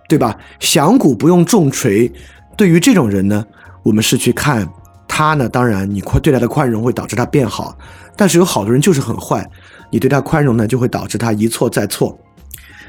[0.08, 0.38] 对吧？
[0.60, 2.12] 响鼓不用重锤。
[2.56, 3.44] 对于这种人呢，
[3.82, 4.68] 我们是去看。
[5.16, 7.78] 他呢，当然你宽对他的宽容会导致他变好，
[8.16, 9.48] 但是有好多人就是很坏，
[9.92, 12.18] 你对他宽容呢，就会导致他一错再错。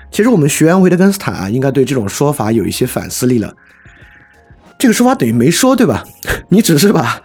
[0.09, 3.53] 其实我们学员维特根斯坦啊，应该对这种说法有一些反思力了。
[4.79, 6.03] 这个说法等于没说，对吧？
[6.49, 7.21] 你只是把。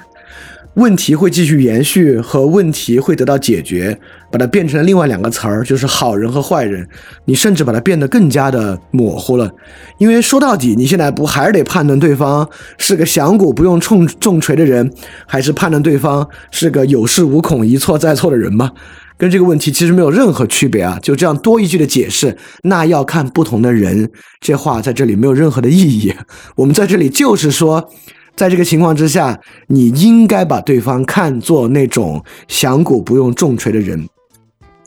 [0.75, 3.99] 问题会继续延续，和问题会得到解决，
[4.31, 6.89] 把它变成了另外两个词儿，就是好人和坏人。
[7.25, 9.51] 你甚至把它变得更加的模糊了，
[9.99, 14.91] 因为说到底，你现在不还是得判断对方是个响鼓不用重重锤的人，
[15.27, 18.71] 还是判断对方是个有恃无恐、一错再错的人吗？
[19.19, 20.99] 跟这个问题其实没有任何区别啊！
[21.03, 26.15] 就这样多一句的解释，那要看不同的人，这话在这里没有任何的意义。
[26.57, 27.91] 我们在这里就是说。
[28.37, 34.09] 在这个情况之下，你应该把对方看作那种响鼓不用重锤的人。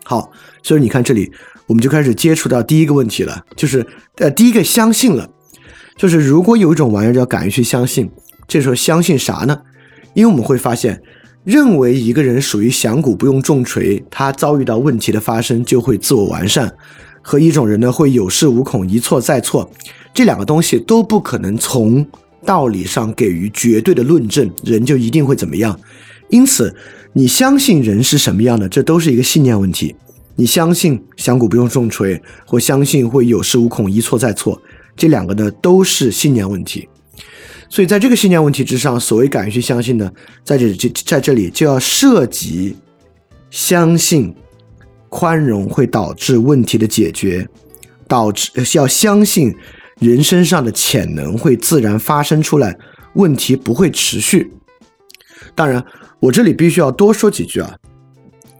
[0.03, 1.31] 好，所以你看这里，
[1.65, 3.85] 我们就开始接触到第一个问题了，就是
[4.17, 5.29] 呃，第一个相信了，
[5.97, 8.09] 就是如果有一种玩意儿叫敢于去相信，
[8.47, 9.61] 这时候相信啥呢？
[10.13, 11.01] 因为我们会发现，
[11.43, 16.71] 认为一个人属于响鼓不用重锤，他遭遇到问题的发生就会自我完善，
[17.21, 19.71] 和一种人呢会有恃无恐、一错再错，
[20.13, 22.05] 这两个东西都不可能从。
[22.45, 25.79] 道理上给予绝对的论证，人就一定会怎么样？
[26.33, 26.75] 因此，
[27.13, 29.95] 你相信人是什么样的，这都是一个信念问题。
[30.35, 34.59] 你相信响鼓不用重锤，或相信会有恃无恐、一错再错，
[34.97, 36.89] 这两个呢都是信念问题。
[37.69, 40.11] 所以，在这个信念问题之上，所谓敢于去相信呢，
[40.43, 42.75] 在这就在这里就要涉及
[43.51, 44.33] 相信
[45.09, 47.47] 宽容会导致问题的解决，
[48.07, 49.53] 导致要相信。
[49.99, 52.75] 人身上的潜能会自然发生出来，
[53.13, 54.51] 问题不会持续。
[55.55, 55.83] 当然，
[56.19, 57.75] 我这里必须要多说几句啊。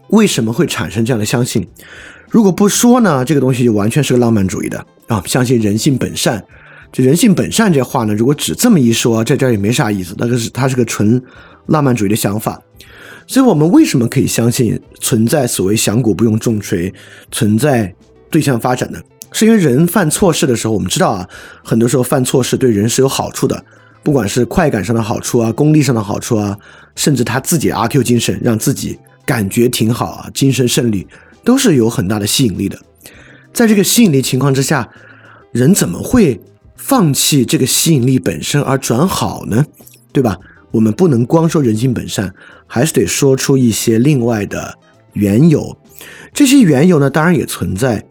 [0.08, 1.66] 为什么会产生这样的相信？
[2.30, 5.22] 如果不说呢，这个东西就完全是个浪漫主义的啊。
[5.26, 6.44] 相信人性本善，
[6.92, 10.14] 这人性本善这话呢，如果只这么一说，在这儿也没啥意思。
[10.18, 11.20] 那个是它是个纯
[11.66, 12.60] 浪漫主义的想法。
[13.26, 16.92] 所以我们为什么可以相信存在所谓响鼓不用重锤，
[17.30, 17.92] 存在
[18.30, 19.00] 对象发展呢？
[19.32, 21.28] 是因为人犯错事的时候，我们知道啊，
[21.64, 23.64] 很多时候犯错事对人是有好处的，
[24.04, 26.56] 不管是快感上的好处啊，功利上的好处啊，
[26.94, 31.06] 甚至他自己阿 Q 精神，让自己感觉挺好啊，精神胜利
[31.42, 32.78] 都是有很大的吸引力的。
[33.52, 34.88] 在这个吸引力情况之下，
[35.52, 36.40] 人怎么会
[36.76, 39.64] 放弃这个吸引力本身而转好呢？
[40.12, 40.38] 对吧？
[40.70, 42.34] 我们不能光说人性本善，
[42.66, 44.76] 还是得说出一些另外的
[45.14, 45.76] 缘由。
[46.32, 48.04] 这些缘由呢，当然也存在，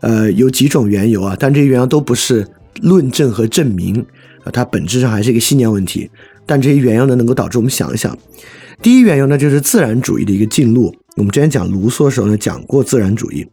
[0.00, 2.46] 呃，有几种缘由啊，但这些缘由都不是
[2.80, 4.04] 论证和证明
[4.50, 6.10] 它本质上还是一个信念问题。
[6.46, 8.16] 但这些缘由呢，能够导致我们想一想。
[8.80, 10.94] 第一缘由呢，就是自然主义的一个进路。
[11.16, 13.46] 我们之前讲卢梭的时候呢，讲过自然主义。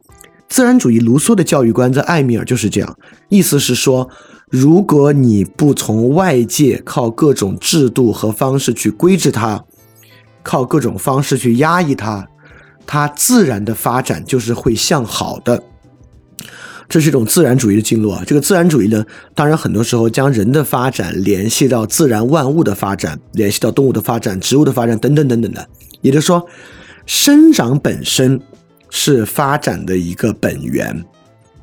[0.48, 2.98] 自然主义，卢梭的教育观在艾米尔就是这样，
[3.30, 4.08] 意思是说，
[4.50, 9.66] 如果你不从外界靠各种制度和方式去规制它，
[10.44, 12.28] 靠各种方式去压抑它。
[12.86, 15.62] 它自然的发展就是会向好的，
[16.88, 18.24] 这是一种自然主义的进路啊。
[18.26, 25.68] 这个自然主义呢，当然很多时候将人的发展联系到自然万物的发展，联系到动物的发展、植物的发展等等等等的。
[26.02, 26.46] 也就是说，
[27.06, 28.40] 生长本身
[28.90, 31.04] 是发展的一个本源，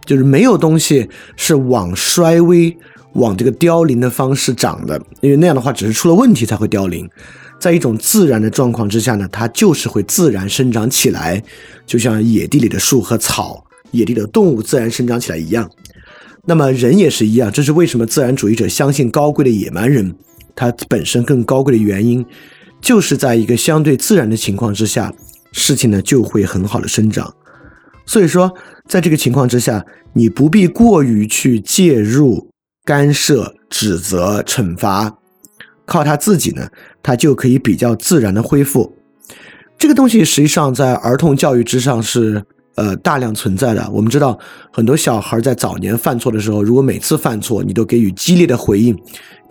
[0.04, 2.76] 就是没有东西是往衰微、
[3.14, 7.08] 往这个凋零的方式长的，因为那样的话只是出了问题才会凋零。
[7.60, 11.40] 在一种自然的状况之下呢，它就是会自然生长起来，
[11.86, 15.70] 就像野地里的树和草、野地的动物自然生长起来一样。
[16.44, 20.12] 那么人也是一样，这是为什么自然主义者相信高贵的野蛮人，
[20.56, 22.26] 它本身更高贵的原因，
[22.80, 25.14] 就是在一个相对自然的情况之下，
[25.52, 27.32] 事情呢就会很好的生长。
[28.04, 28.52] 所以说，
[28.88, 32.48] 在这个情况之下，你不必过于去介入、
[32.84, 35.18] 干涉、指责、惩罚。
[35.84, 36.68] 靠他自己呢，
[37.02, 38.92] 他就可以比较自然的恢复。
[39.78, 43.88] 这个东西实际上在儿童教育之上是呃大量存在的。
[43.90, 44.38] 我们知道
[44.70, 48.96] 很多小孩在早年犯错的时候，如果每次犯错你都给予激烈的回应，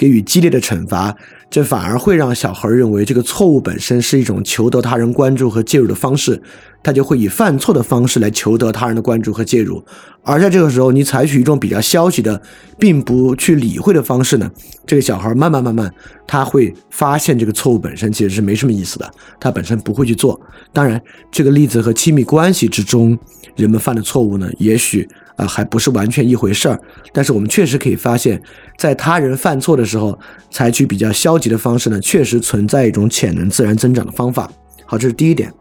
[0.02, 1.16] 给予激烈的惩罚，
[1.48, 6.42] 这反而会让小孩认为这个错误本身是一种求得他人关注和介入的方式。
[6.84, 9.86] 他就会以犯错的方式来求得他人的关注和介入，
[10.24, 12.42] 而在这个时候，你采取一种比较消极的，
[12.80, 14.50] 并不去理会的方式呢，
[14.88, 15.94] 这个小孩慢慢慢慢，
[16.26, 19.08] 他会发现这个错误本身其实是没什么意思的，
[19.40, 20.42] 他本身不会去做。
[20.74, 21.00] 当然，
[21.32, 23.16] 这个例子和亲密关系之中
[23.56, 26.80] 人们犯的错误呢，也许啊还不是完全一回事儿，
[27.13, 28.41] 但是我们确实可以发现，
[28.78, 30.17] 在他人犯错的时候，
[30.50, 34.52] 采取比较消极的方式呢，确实存在一种潜能自然增长的方法。
[34.86, 35.52] 好，这是第一点。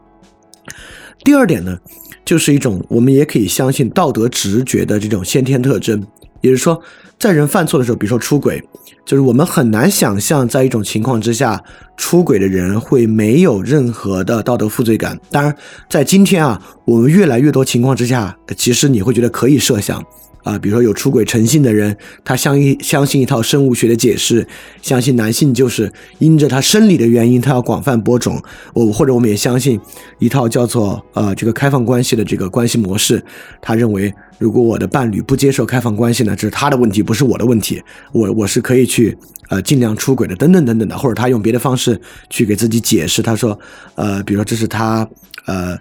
[1.23, 1.79] 第二点呢，
[2.25, 6.03] 就是一种我们也可以相信道德直觉的这种先天特征，
[6.41, 6.81] 也就是说，
[7.19, 8.63] 在人犯错的时候，比如说出轨，
[9.05, 11.63] 就是我们很难想象在一种情况之下，
[11.97, 15.19] 出轨的人会没有任何的道德负罪感。
[15.31, 15.55] 当然，
[15.89, 20.03] 在今天啊，我们越来越多情况之下，其实你会觉得可以设想。
[20.43, 24.47] 啊，比如说有出轨成性的人，他相一相信一套生物学的解释，
[24.81, 28.43] 相信男性就是因着他生理的原因，他要广泛播种。
[28.73, 29.79] 我或者我们也相信
[30.19, 33.23] 一套叫做呃这个开放关系的这个关系模式。
[33.61, 37.83] 他认为，如果我的伴侣不接受开放关系呢，这是他的问题，不是我的问题。
[38.13, 39.17] 我我是可以去
[39.51, 40.97] 呃尽量出轨的，等等等等的。
[40.97, 42.01] 或者他用别的方式
[42.31, 43.59] 去给自己解释，他说，
[43.95, 45.07] 呃，比如说这是他
[45.45, 45.77] 呃。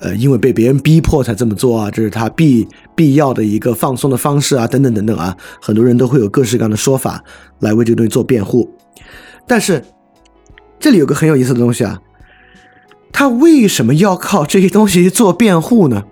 [0.00, 7.22] 呃，因为被别人逼迫才这么做啊，这是他必必要的一个放松的方式啊，等等等等啊，很多人都会有各式各样的说法
[7.60, 8.68] 来为这个东西做辩护。
[9.46, 9.84] 但是
[10.78, 12.00] 这里有个很有意思的东西啊，
[13.12, 16.04] 他为什么要靠这些东西做辩护呢？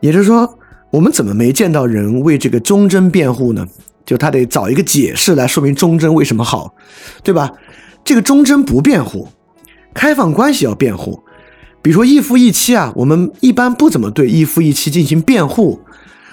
[0.00, 0.58] 也就是说，
[0.90, 3.66] 我们怎么没见到人为这个忠贞辩护呢？
[4.06, 6.74] 就他得找一个解释来说明忠贞为什么好，
[7.22, 7.50] 对吧？
[8.04, 9.28] 这个忠贞不辩护，
[9.94, 11.23] 开放关系要辩护。
[11.84, 15.82] 比如说一夫一妻啊，我们一般不怎么对一夫一妻进行辩护，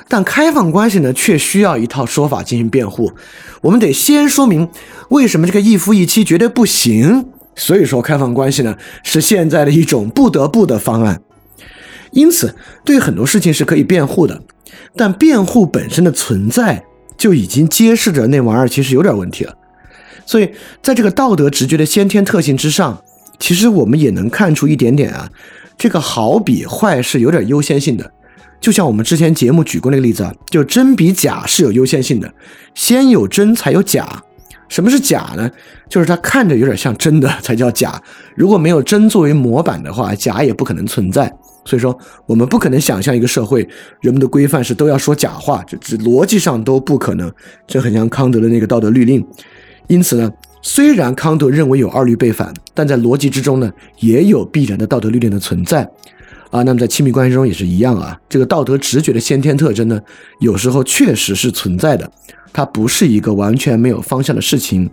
[0.07, 3.11] 但开放关系呢，却需要一套说法进行辩护。
[3.59, 4.69] 我们得先说明
[5.09, 11.21] 为什么这个一夫一妻绝对不行，所以说开放关系呢是现在的一种不得不的方案。
[12.11, 12.55] 因此，
[12.85, 14.41] 对很多事情是可以辩护的，
[14.95, 16.85] 但辩护本身的存在
[17.17, 19.53] 就已经揭示着那玩意儿其实有点问题了。
[20.25, 20.51] 所以，
[20.81, 23.01] 在这个道德直觉的先天特性之上。
[23.41, 25.27] 其实我们也能看出一点点啊，
[25.75, 28.11] 这个好比坏是有点优先性的，
[28.61, 32.31] 就像我们之前节目举过那个例子啊，就真比假是有优先性的，
[32.75, 34.23] 先有真才有假。
[34.69, 35.49] 什么是假呢？
[35.89, 37.99] 就是它看着有点像真的才叫假。
[38.35, 41.27] 如果没有真作为模板的话，假也不可能存在。
[41.65, 43.67] 所以说，我们不可能想象一个社会
[44.01, 47.29] 人们的规范是都要说假话，这这逻辑上都不可能。
[47.65, 49.25] 这很像康德的那个道德律令。
[49.87, 50.31] 因此呢。
[50.61, 55.81] 虽然康德认为有二律背反，但在逻辑之中呢，也有必然的道德律令的存在，
[56.51, 58.19] 啊，那么在亲密关系中也是一样啊。
[58.29, 59.99] 这个道德直觉的先天特征呢，
[60.39, 62.09] 有时候确实是存在的，
[62.53, 64.89] 它不是一个完全没有方向的事情。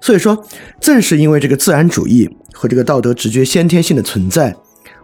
[0.00, 0.46] 所以说，
[0.80, 4.54] 正是因为这个自然主义和这个道德直觉先天性的存在，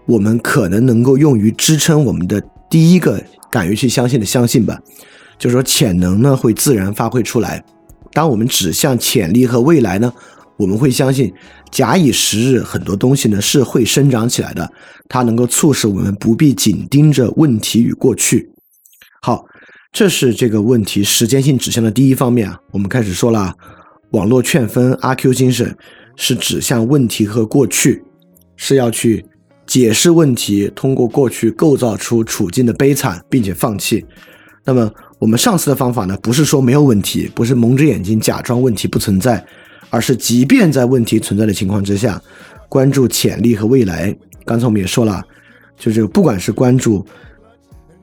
[0.07, 4.79] 我们可能能够用于支撑我们的第一个敢于去相信的相信吧，
[5.39, 7.63] 就是说潜能呢会自然发挥出来。
[8.13, 10.13] 当我们指向潜力和未来呢，
[10.57, 11.33] 我们会相信，
[11.71, 14.71] 假以时日，很多东西呢是会生长起来的，
[15.09, 18.51] 它能够促使我们不必紧盯着问题与过去。
[19.23, 19.45] 好，
[19.93, 22.59] 这是这个问题时间性指向的第一方面啊。
[22.73, 23.55] 我们开始说了，
[24.11, 25.77] 网络劝分阿 Q 精神
[26.17, 28.03] 是指向问题和过去，
[28.57, 29.25] 是要去
[29.67, 34.05] 解释问题，通过过去构造出处境的悲惨，并且放弃。
[34.65, 39.45] 那么我们上次的方法呢，不是说没有问题，不是蒙着眼睛假装问题不存在，
[39.91, 42.21] 而是即便在问题存在的情况之下，
[42.69, 44.17] 关注潜力和未来。
[44.45, 45.23] 刚才我们也说了，
[45.79, 47.05] 就是不管是关注。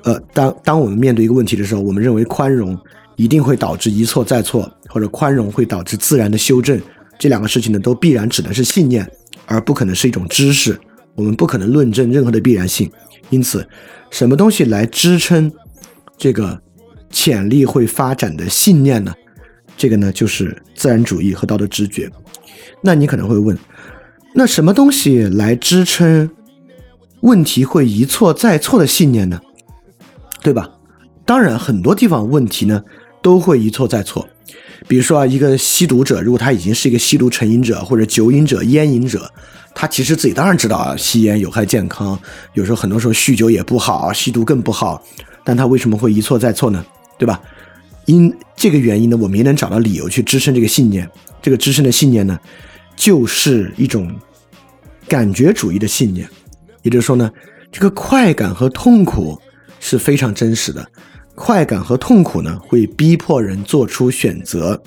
[0.03, 2.77] 呃，当当我们面对一个问题的时候，我们认为宽容
[3.17, 6.79] 一定会导致一错再错，或者宽容会导致自然的修正，
[7.17, 9.05] 这两个事情呢，都必然只能是信念，
[9.45, 10.79] 而不可能是一种知识。
[11.15, 12.89] 我们不可能论证任何的必然性。
[13.29, 13.67] 因此，
[14.09, 15.51] 什么东西来支撑
[16.19, 16.61] 这个
[17.09, 19.11] 潜力会发展的信念呢？
[19.77, 22.11] 这个呢，就是自然主义和道德直觉。
[22.81, 23.57] 那你可能会问，
[24.35, 26.29] 那什么东西来支撑
[27.21, 29.39] 问题会一错再错的信念呢？
[30.43, 30.69] 对吧？
[31.25, 32.83] 当然，很多地方问题呢
[33.21, 34.27] 都会一错再错。
[34.87, 39.31] 比如说啊，一个吸毒者，如果他已经是一个吸毒成瘾者或者酒瘾者、烟瘾者，
[39.73, 42.19] 他其实自己当然知道啊，吸烟有害健康，
[42.53, 45.01] 有时候很多时候酗酒也不好，吸毒更不好。
[45.49, 46.85] 但他为什么会一错再错呢？
[47.17, 47.41] 对吧？
[48.05, 51.09] 因这个原因呢，我们也能找到理由去支撑这个信念。
[51.41, 52.39] 这个支撑的信念呢，
[52.95, 54.15] 就是一种
[55.07, 56.29] 感觉主义的信念。
[56.83, 57.31] 也就是说呢，
[57.71, 59.41] 这个快感和痛苦。
[59.81, 60.85] 是非常真实的，
[61.35, 64.83] 快感和痛苦呢，会逼迫人做出选择。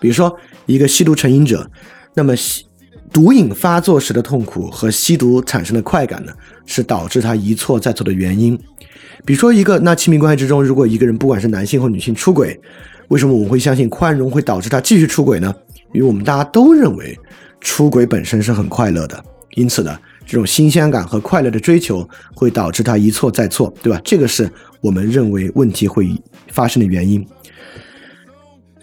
[0.00, 0.36] 比如说，
[0.66, 1.70] 一个吸毒成瘾者，
[2.14, 2.66] 那么吸
[3.12, 6.32] 毒瘾发作时的痛苦和吸毒产生的快感呢，
[6.68, 8.56] 是导致他一错再错的原因。
[9.24, 12.60] 比如说，一个那亲密关系之中，如果一个人不管是男性或女性出轨，
[13.08, 15.52] 为什么我们会相信宽容会导致他继续出轨呢？
[15.92, 17.18] 因为我们大家都认为
[17.60, 19.98] 出轨本身是很快乐的，因此呢。
[20.30, 23.98] 这种新鲜感和快乐的追求会导致他一错再错，对吧？
[24.04, 24.46] 这个是
[24.82, 26.06] 我们认为问题会
[26.52, 27.26] 发生的原因。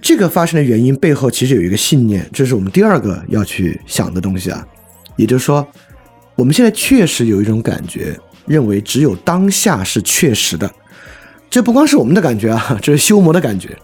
[0.02, 4.68] 这个发生的原因背后其实有一个信念，这是我们第二个要去想的东西啊。
[5.18, 5.68] 也就是说，
[6.36, 10.70] 我们现在确实有一种感觉，认为只有当下是确实的。
[11.50, 13.78] 这不光是我们的感觉啊，这是修魔的感觉。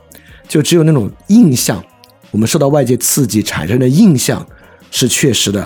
[0.48, 1.82] 就只有那种印象，
[2.30, 4.46] 我们受到外界刺激产生的印象
[4.92, 5.66] 是确实的。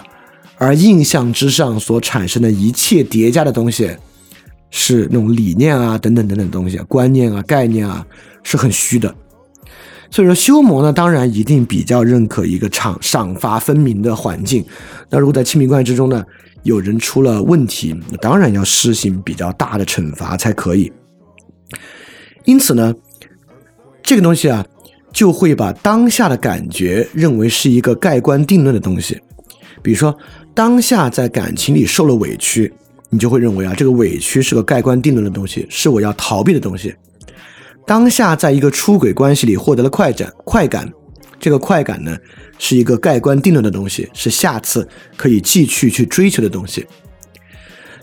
[0.57, 3.89] 而印象之上所产生的一切叠加的东西，
[4.69, 8.05] 是那种理念啊，等等等等东西，观念啊，概念啊，
[8.43, 9.13] 是很虚的。
[10.11, 14.63] 所以说，修魔呢，当然一定比较认可一个赏赏罚分明的环境。
[15.09, 16.23] 那如果在亲密关系之中呢，
[16.65, 20.91] 有人出了问题，当然要施行比较大的惩罚才可以。
[22.43, 22.93] 因此呢，
[24.03, 24.65] 这个东西啊，
[25.13, 29.19] 就会把当下的感觉认为是一个盖棺定论的东西，
[29.81, 30.13] 比如说。
[30.55, 32.71] 当下在感情里受了委屈，
[33.09, 36.95] 你就会认为啊，这个委屈是个盖棺定论的东西，是我要逃避的东西。
[37.85, 40.89] 当下在一个出轨关系里获得了快感，快感，
[41.45, 42.17] 这个快感呢，
[42.57, 46.83] 是一个盖棺定论的东西，是下次可以继续去追求的东西。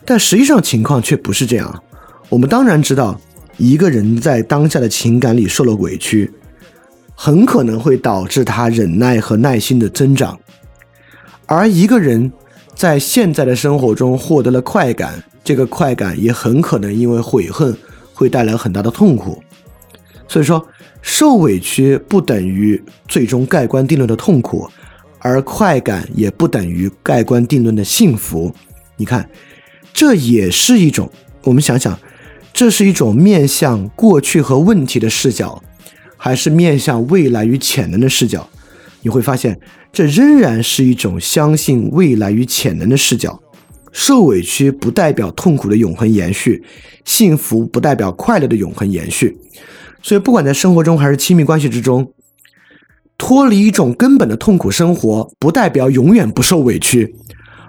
[0.05, 1.83] 但实际上情况却不是这样。
[2.29, 3.21] 我们当然知道，
[3.57, 6.31] 一个人在当下的情感里受了委屈，
[7.17, 10.39] 很可能会导致他忍耐和耐心的增长，
[11.47, 12.33] 而一个人。
[12.77, 17.77] 在现在的生活中获得了快感，这个快感也很可能因为悔恨
[18.15, 19.43] 会带来很大的痛苦。
[20.33, 20.67] 所以说，
[21.03, 24.67] 受委屈不等于最终盖棺定论的痛苦，
[25.19, 28.51] 而快感也不等于盖棺定论的幸福。
[28.97, 29.29] 你看，
[29.93, 31.13] 这也是一种
[31.43, 32.01] 我们想想，
[32.51, 35.63] 这是一种面向过去和问题的视角，
[36.17, 38.49] 还是面向未来与潜能的视角？
[39.03, 39.61] 你会发现。
[39.93, 43.39] 这仍然是一种相信未来与潜能的视角。
[43.93, 46.65] 受委屈不代表痛苦的永恒延续，
[47.05, 49.37] 幸福不代表快乐的永恒延续。
[50.03, 52.13] 所以，不管在生活中还是亲密关系之中，
[53.17, 57.07] 脱离一种根本的痛苦生活，不代表永远不受委屈；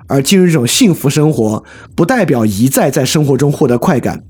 [0.07, 1.63] 而进入一种幸福生活，
[1.95, 4.23] 不代表一再在生活中获得快感。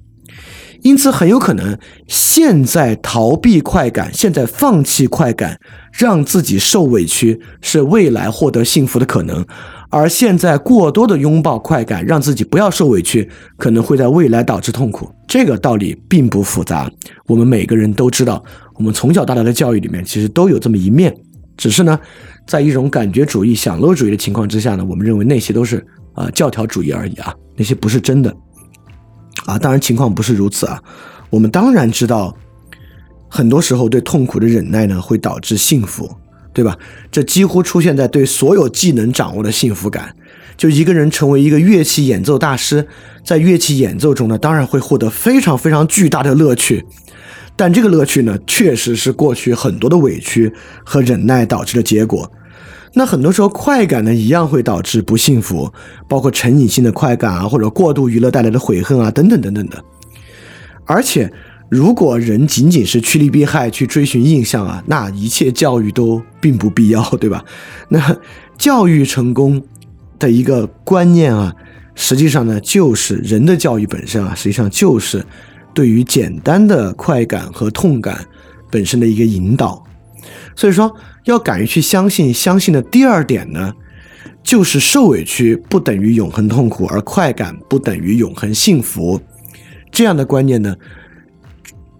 [0.83, 1.77] 因此，很有可能
[2.07, 5.57] 现在逃避快感，现在放弃快感，
[5.93, 9.41] 让自己受委屈，是未来获得幸福的可能；
[9.89, 15.09] 而现在过多的拥抱快感，让自己不要受委屈，可能会在未来导致痛苦。
[15.25, 16.91] 这个道理并不复杂，
[17.27, 18.43] 我们每个人都知道。
[18.75, 21.15] 我们从小到大的教育里面，其实都有这么一面，
[21.55, 21.97] 只是呢，
[22.45, 28.35] 在一种感觉主义、享乐主义的情况之下呢，我们认为那些都是啊教条主义而已啊，那些不是真的。
[29.45, 30.81] 啊，当然情况不是如此啊。
[31.29, 32.35] 我们当然知道，
[33.27, 36.09] 很多时候对痛苦的忍耐呢，会导致幸福。
[36.55, 36.77] 对吧？
[37.11, 40.15] 这几乎出现在对所有技能掌握的幸福感。
[40.55, 42.87] 就一个人成为一个乐器演奏大师，
[43.25, 46.85] 在乐器演奏中呢，当然会获得非常非常巨大的乐趣。
[47.55, 50.53] 但这个乐趣呢，确实是过去很多的委屈
[50.85, 52.31] 和忍耐导致的结果。
[52.95, 55.71] 那很多时候，快感呢，一样会导致不幸福，
[56.07, 59.83] 包括成瘾性的快感啊，或者过度娱乐带来的悔恨啊，等等等等的。
[60.85, 61.31] 而且，
[61.69, 67.43] 如果人仅仅是趋利避害去追寻印象啊，那一切教育都并不必要，对吧？
[67.89, 68.15] 那
[68.57, 69.61] 教育成功
[70.19, 71.51] 的一个观念啊，
[71.95, 75.25] 实际上呢，就是人的教育本身啊，实际上就是
[75.73, 78.23] 对于简单的快感和痛感
[78.69, 79.83] 本身的一个引导。
[80.55, 80.95] 所以说，
[81.25, 83.73] 要敢于去相信，相信的第二点呢，
[84.43, 89.19] 就是受委屈不等于永恒痛苦，而快感不等于永恒幸福。
[89.91, 90.75] 这样的观念呢，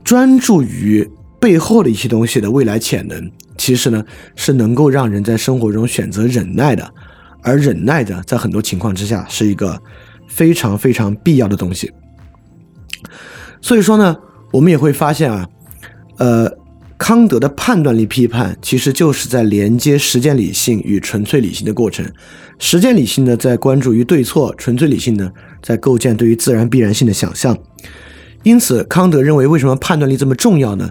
[0.04, 6.94] 专注于背后的一些东西的未来潜能，其实呢是能够让人在生活中选择忍耐的，
[7.42, 9.82] 而忍耐的在很多情况之下是一个
[10.28, 11.92] 非常非常必要的东西。
[13.62, 14.16] 所以说呢，
[14.52, 15.50] 我们也会发现啊，
[16.18, 16.63] 呃。
[17.04, 22.10] 康德的判断力批判其实就是在连接实践理性与纯粹理性的过程。
[22.60, 25.30] 实践理性呢，在关注于对错；纯粹理性呢，
[25.62, 27.58] 在构建对于自然必然性的想象。
[28.44, 30.90] 因此，康德认为，为什么判断力这么重要呢？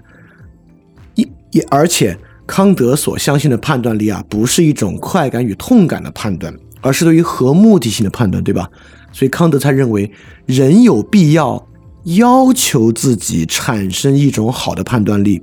[1.14, 2.14] 一也而且，
[2.46, 8.68] 康德所相信的判断力啊，不是一种快感与痛感的判断，而是对于合目的性的判断，对吧？
[9.14, 10.12] 所以，康德才认为
[10.44, 11.66] 人有必要
[12.04, 15.40] 要求自己产生一种好的判断力。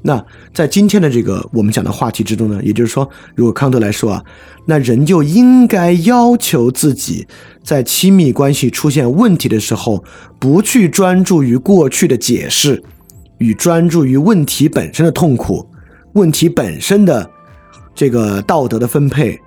[0.00, 0.24] 那
[0.54, 4.24] 在今天的这个我们讲的话题之中呢，也就是说，如果康德来说啊，
[4.66, 7.26] 那人就应该要求自己
[7.64, 10.04] 在亲密关系出现问题的时候，
[10.38, 12.82] 不去专注于过去的解释，
[13.38, 15.68] 与专注于问题本身的痛苦、
[16.12, 17.28] 问题本身的
[17.94, 19.38] 这个道德的分配，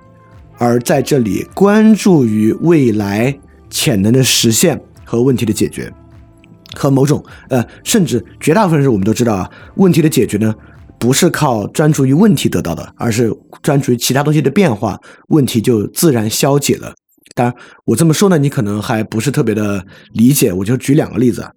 [0.58, 3.34] 而在这里关注于未来
[3.70, 5.92] 潜能的实现和问题的解决。
[6.76, 10.54] 和某种呃，甚至绝大部分人我们都知道啊，问题的解决呢，
[11.00, 16.94] 不是靠专注于问题得到的，而是专注于其他东西的变化，问题就自然消解了。
[17.34, 17.56] 当然，
[17.86, 20.52] 我这么说呢，你可能还不是特别的理解。
[20.52, 21.48] 我就举两个例子，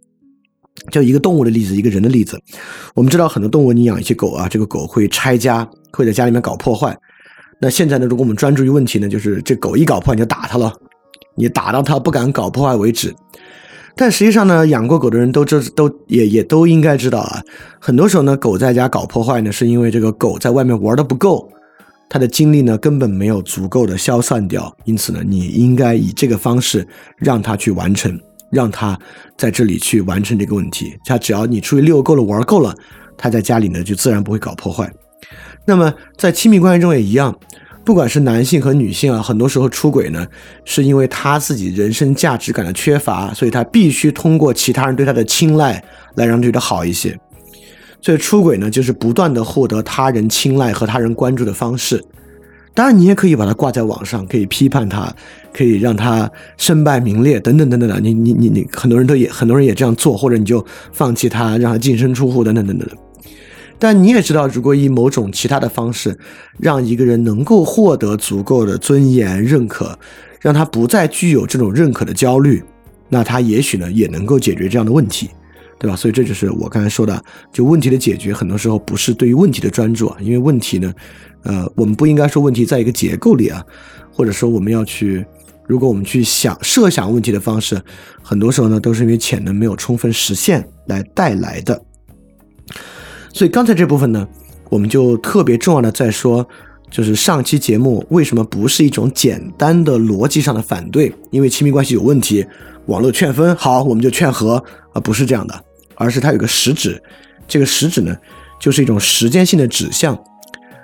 [0.90, 2.40] 就一个动物的例子，一个人的例子。
[2.94, 6.96] 我们知道很多动物，你养一些狗啊，这个狗会拆家，会在家里面搞破坏。
[7.60, 10.72] 那现在呢，如果我们专注于问题呢，就是这狗一搞破坏你就打它了，
[11.36, 13.12] 你打到它不敢搞破坏为止。
[13.97, 17.40] 但实际上呢，养过狗的人都知都也也都应该知道啊。
[17.78, 21.49] 很多时候呢，狗在家搞破坏呢，是因为这个狗在外面玩的不够，
[22.09, 24.76] 它的精力呢根本没有足够的消散掉。
[24.84, 26.86] 因此呢，你应该以这个方式
[27.18, 28.18] 让它去完成，
[28.51, 28.99] 让它
[29.38, 30.92] 在这里去完成这个问题。
[31.05, 32.74] 它只要你出去遛够了、玩够了，
[33.16, 34.92] 它在家里呢就自然不会搞破坏。
[35.64, 37.32] 那么在亲密关系中也一样。
[37.85, 40.26] 不管是男性和女性啊，很多时候出轨呢，
[40.64, 45.82] 是因为他自己人生价值感的缺乏，所以他必须通过其他人对他的青睐
[46.14, 47.18] 来让对他好一些。
[48.01, 52.03] 所以出轨呢，就是不断的获得他人青睐和他人关注的方式。
[52.74, 55.14] 当然，你也可以把它挂在网上，可以批判他，
[55.53, 58.01] 可以让他身败名裂等等等等的。
[58.01, 62.89] 你你你你，很多人都也很多人也这样做，或者你就放弃他，让他净身出户等等等等。
[63.79, 66.16] 但你也知道，如果以某种其他的方式，
[66.59, 69.99] 让一个人能够获得足够的尊严、认可，
[70.41, 72.62] 让他不再具有这种认可的焦虑，
[73.09, 75.29] 那他也许呢也能够解决这样的问题，
[75.79, 75.97] 对吧？
[75.97, 77.22] 所以这就是我刚才说的，
[77.53, 80.93] 就问题的解决，很多时候不是对于问题的专注啊，因为问题呢，
[81.43, 83.62] 呃，我们不应该说问题在一个结构里啊，
[84.12, 85.25] 或者说我们要去，
[85.66, 87.81] 如果我们去想设想问题的方式，
[88.22, 91.83] 很多时候呢都是因为潜能没有充分实现来带来的。
[93.35, 94.26] 所以刚才这部分呢，
[94.70, 96.49] 我们就特别重要的在说，
[96.89, 101.12] 就是上期节目为什么不是一种简单的逻辑上的反对？
[101.32, 102.47] 因为亲密关系有问题，
[102.87, 104.62] 网络劝分好，我们就劝和
[104.93, 105.64] 啊，不是这样的，
[105.97, 107.03] 而是它有个实质，
[107.49, 108.16] 这个实质呢，
[108.61, 110.14] 就是一种时间性的指向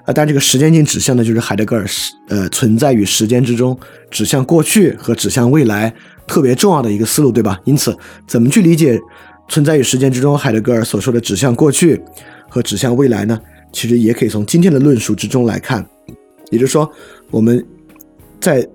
[0.04, 0.12] 啊。
[0.12, 3.78] 但这个时间性指向呢，就是海德格尔时呃存在于时间之中，
[4.10, 5.94] 指向过去和指向未来
[6.26, 7.60] 特别重要的一个思路，对吧？
[7.64, 7.96] 因此，
[8.26, 8.98] 怎么去理解
[9.48, 12.02] 存在于时间之中海德格尔所说的指向过去？
[12.50, 13.40] 和指向未来呢，
[13.72, 15.88] 其实也可以从今天的论述之中来看，
[16.50, 16.90] 也就是说，
[17.30, 17.64] 我们
[18.40, 18.68] 在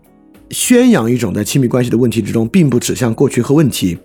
[0.49, 3.97] 宣扬一种在亲密关系的问题之中，并不指向过去和问题，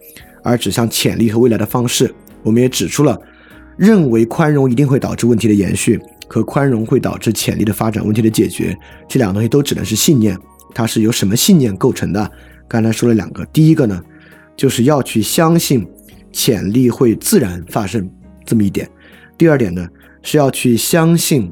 [0.43, 2.12] 而指向潜力和未来的方式。
[2.43, 3.18] 我们也指出了，
[3.77, 8.77] 认为宽容一定会导致问题的延续，和宽容会导致潜力的发展、问题的解决，
[9.09, 10.37] 这两个东西都指的是信念。
[10.75, 12.31] 它是由什么信念构成的？
[12.66, 14.03] 刚才说了两个，第一个呢，
[14.57, 15.87] 就是要去相信
[16.33, 18.09] 潜力会自然发生
[18.47, 18.89] 这么一点。
[19.41, 19.88] 第二点呢，
[20.22, 21.51] 是要去相信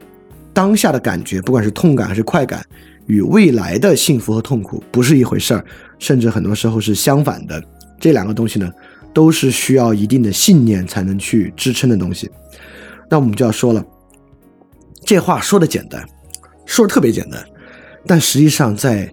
[0.52, 2.62] 当下的感觉，不管是痛感还是快感，
[3.06, 5.64] 与未来的幸福和痛苦不是一回事儿，
[5.98, 7.64] 甚至很多时候是相反的。
[7.98, 8.70] 这两个东西呢，
[9.14, 12.30] 都是需要一定的信念才能去支撑的东西。
[13.08, 13.82] 那我们就要说了，
[15.06, 16.06] 这话说的简单，
[16.66, 17.42] 说的特别简单，
[18.06, 19.10] 但实际上在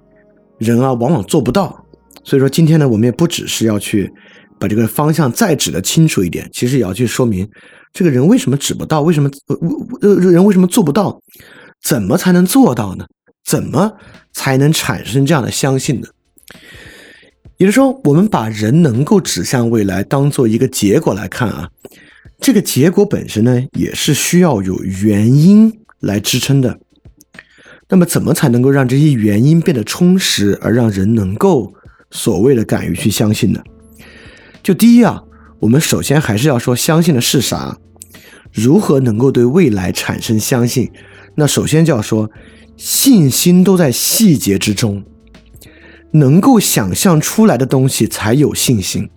[0.57, 1.81] 人啊，往往做不到。
[2.25, 4.11] 所以说今天呢，我们也不只是要去
[4.59, 7.49] 把这个方向再指的清楚一点，其实也要去说明
[7.95, 9.57] 这个人为什么指不到，为什么呃
[10.01, 11.21] 呃人为什么做不到，
[11.81, 13.05] 怎么才能做到呢？
[13.45, 13.93] 怎么
[14.33, 16.07] 才能产生这样的相信呢？
[17.55, 21.69] 也就是说，我们把人能够指向未来当做一个结果来看啊，
[22.41, 25.71] 这个结果本身呢，也是需要有原因
[26.01, 26.77] 来支撑的。
[27.87, 31.73] 那么，怎么才能够让这些原因变得充实，而让人能够
[32.11, 33.63] 所谓的敢于去相信呢？
[34.61, 35.23] 就第一啊，
[35.59, 37.77] 我们首先还是要说，相信的是啥？
[38.51, 40.91] 如何能够对未来产生相信？
[41.35, 42.29] 那首先就要说，
[42.77, 45.03] 信心都在细节之中。
[46.11, 49.09] 能够想象出来的东西才有信心，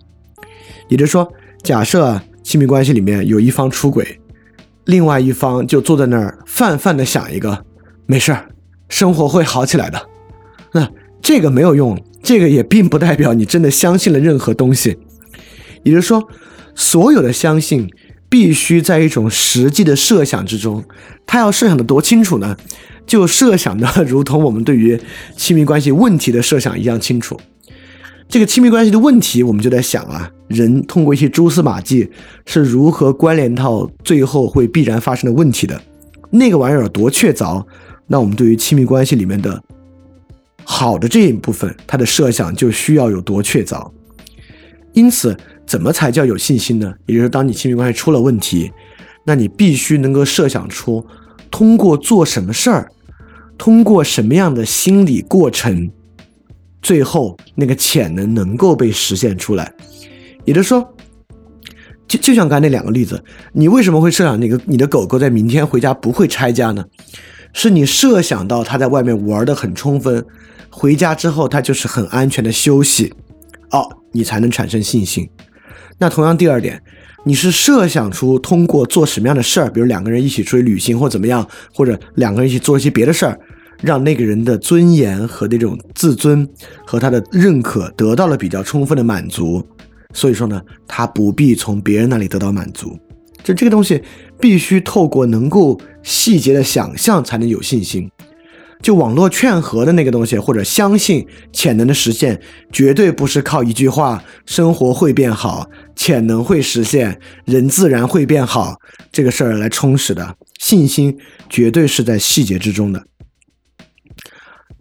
[0.89, 1.31] 也就是说，
[1.63, 4.19] 假设，亲密关系里面有一方出轨，
[4.83, 7.63] 另外一方就坐在那儿泛泛的想一个，
[8.05, 8.49] 没事儿，
[8.89, 10.09] 生活会好起来的。
[10.73, 10.89] 那
[11.21, 14.97] 这个没有用，这个也并不代表你真的相信了任何东西。
[15.83, 16.27] 也就是说，
[16.75, 17.89] 所有的相信
[18.29, 20.83] 必须在一种实际的设想之中，
[21.25, 22.57] 他要设想的多清楚呢？
[23.05, 24.99] 就设想的如同我们对于
[25.35, 27.39] 亲密关系问题的设想一样清楚。
[28.27, 32.07] 这个亲密关系的问题，我们就在想啊，人通过一些蛛丝马迹
[32.45, 35.81] 是如何关联到最后会必然发生的问题的。
[36.29, 37.65] 那个玩意儿多确凿，
[38.05, 39.59] 那我们对于亲密关系里面的
[40.63, 43.89] 好的这一部分，它的设想就需要有多确凿。
[44.93, 45.35] 因此，
[45.69, 46.91] 怎么才叫有信心呢？
[47.05, 48.71] 也就是当你亲密关系出了问题，
[49.23, 51.05] 那你必须能够设想出
[51.51, 52.91] 通过做什么事儿。
[53.55, 55.91] 通过什么样的心理过程，
[56.81, 59.71] 最后那个潜能能够被实现出来？
[60.43, 60.95] 也就是说，
[62.07, 66.83] 就就像刚才那两个例子，你为什么会设想那个你的狗狗在明天回家不会拆家呢？
[67.53, 70.25] 是你设想到它在外面玩的很充分，
[70.71, 73.13] 回家之后它就是很安全的休息，
[73.69, 75.29] 哦，你才能产生信心。
[75.99, 76.81] 那同样第二点。
[77.25, 83.37] 你是设想出通过做什么样的事儿，比如两个人一起出去旅行或怎么样，或者两个人一起做一些别的事儿，
[83.81, 86.47] 让那个人的尊严和那种自尊
[86.85, 89.61] 和他的认可得到了比较充分的满足。
[90.13, 92.97] 所以说呢，他不必从别人那里得到满足，
[93.43, 94.01] 就这个东西
[94.39, 98.09] 必须透过能够细节的想象才能有信心。
[98.81, 108.77] 就网络劝和的那个东西，或者相信潜能的实现，绝对不是靠一句话“生活会变好，潜能会实现，人自然会变好”
[109.11, 110.35] 这个事儿来充实的。
[110.59, 111.17] 信心
[111.49, 113.03] 绝对是在细节之中的，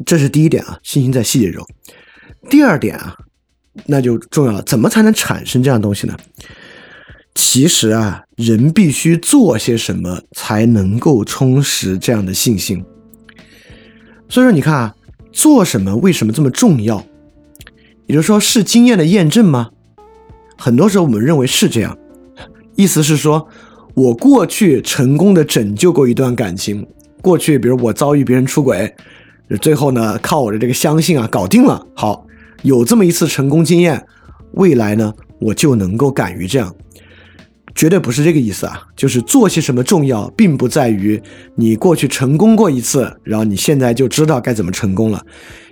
[0.06, 1.66] 这是第一点啊，信心在细节中。
[2.48, 3.16] 第二点啊，
[3.86, 6.16] 那就重要了，怎么才能产生这样东西呢？
[7.34, 12.84] 其实啊，人必须做些什么才能够充实这样的信心。
[14.28, 14.94] 所以说，你看啊，
[15.32, 17.02] 做什么为什么这么重要？
[18.06, 19.70] 也就是说，是经验的验证吗？
[20.56, 21.96] 很多时候我们认为是这样，
[22.76, 23.46] 意思是说，
[23.94, 26.86] 我过去成功的拯救过一段感情，
[27.22, 28.94] 过去比如我遭遇别人出轨，
[29.60, 31.86] 最后呢靠我的这个相信啊搞定了。
[31.94, 32.26] 好，
[32.62, 34.04] 有这么一次成功经验，
[34.52, 36.74] 未来呢我就能够敢于这样。
[37.78, 38.82] 绝对不是这个意思啊！
[38.96, 41.22] 就是做些什么重要，并不在于
[41.54, 45.24] 你过去成功过一次，然后你现在就知道该怎么成功了。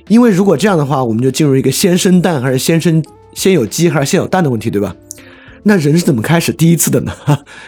[0.06, 3.04] 因为如果这样的话，我们就进入一个先生蛋还是先生
[3.34, 4.94] 先有鸡还是先有蛋的问题，对吧？
[5.64, 7.12] 那人是怎么开始第一次的呢？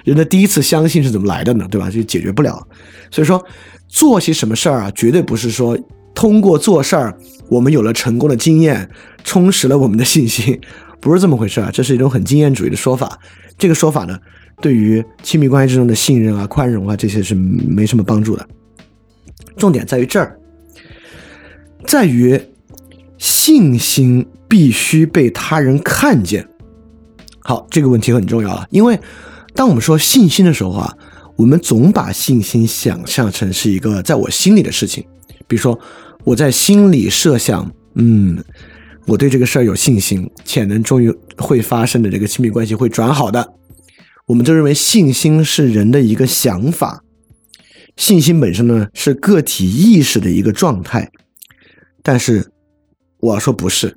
[0.04, 1.66] 人的第一次相信是怎么来的呢？
[1.68, 1.90] 对吧？
[1.90, 2.64] 就解决不了。
[3.10, 3.44] 所以说，
[3.88, 5.76] 做些什么事儿啊，绝对不是说
[6.14, 7.18] 通过做事儿
[7.48, 8.88] 我们有了成功的经验，
[9.24, 10.60] 充实了我们的信心，
[11.00, 11.70] 不是这么回事啊！
[11.72, 13.18] 这是一种很经验主义的说法。
[13.58, 14.16] 这个说法呢，
[14.62, 18.48] 对于亲密关系之中的信任啊、宽容啊这些是没什么帮助的。
[19.56, 20.38] 重点在于这儿，
[21.84, 22.40] 在于
[23.18, 26.48] 信心必须被他人看见。
[27.40, 28.98] 好，这个问题很重要了，因为
[29.54, 30.96] 当我们说信心的时候啊，
[31.34, 35.04] 我们总把信心想象成是一个在我心里的事情。
[35.48, 35.78] 比如说，
[36.24, 38.44] 我在心里设想，嗯。
[39.08, 43.54] 我对这个事儿有信心，潜能终于会发生的这个亲密关系会转好的。
[44.26, 47.02] 我们就认为信心是人的一个想法，
[47.96, 51.10] 信心本身呢是个体意识的一个状态。
[52.02, 52.50] 但是
[53.20, 53.96] 我要说不是，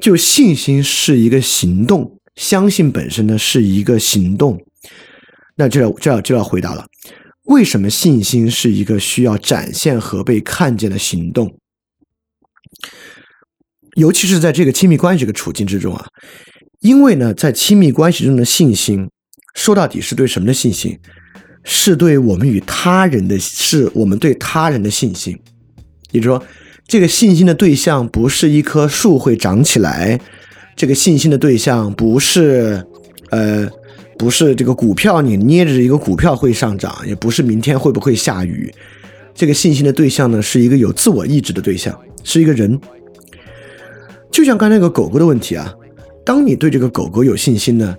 [0.00, 4.60] 就信心是一个行动，相信本身呢是一个行动。
[5.54, 6.84] 那就要就要就要回答了，
[7.44, 11.56] 为什么信心是一个需要展现和被看见的行动？
[13.98, 16.06] 尤其是在这个亲密关系这个处境之中啊，
[16.80, 19.10] 因为呢，在亲密关系中的信心，
[19.54, 20.96] 说到底是对什么的信心？
[21.64, 25.36] 是对我们与他人的，是我们对他人的信心。
[26.12, 26.46] 也就是说，
[26.86, 30.18] 这个信心的对象不是一棵树会长起来，
[30.76, 32.86] 这个信心的对象不是，
[33.30, 33.68] 呃，
[34.16, 38.72] 不是这个股票你捏着一个股票会上涨，也不是明天会不会下雨。
[39.34, 42.80] 这个信心的对象呢，是一个有自我意志的对象，是一个人。
[44.38, 45.74] 就像刚才那个狗狗的问题啊，
[46.24, 47.96] 当你对这个狗狗有信心呢，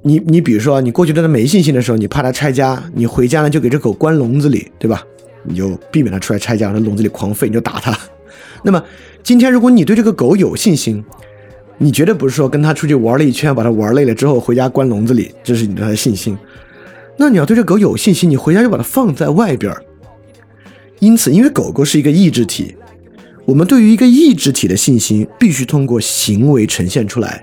[0.00, 5.04] 你你比如说你过去对它没信心的时候，你怕它拆家，你回家呢就给这狗关笼子里，对吧？
[5.42, 7.94] 你就避免它出来拆家，在笼子里狂吠，你就打它。
[8.64, 8.82] 那么
[9.22, 11.04] 今天如果你对这个狗有信心，
[11.76, 16.34] 你绝对不是说跟它出去玩了一圈，把它玩累了之后回家关笼子里，这是你对它的信心。
[17.18, 19.70] 那你要对这狗有信心，你回家就把它放在外边。
[20.98, 22.74] 因此，因为狗狗是一个意志体。
[23.48, 27.42] 我们对于一个意志体的信心，必须通过行为呈现出来。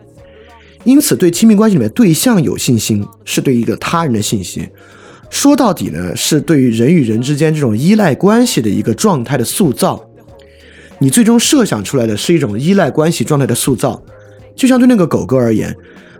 [0.83, 4.69] 因此，对亲密关系里面对象有信心，是对一个他人的信心。
[5.31, 9.99] 说到底呢，是对于人与人之间这种依赖关系的一个状态的塑造。
[10.99, 13.99] 你最终设想出来的是一种依赖关系状态的塑造。
[14.55, 15.75] 就像对那个狗狗而言，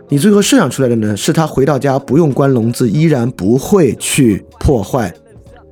[0.08, 5.14] 你最后设想出来的呢，是它回到家不用关笼子，依然不会去破坏。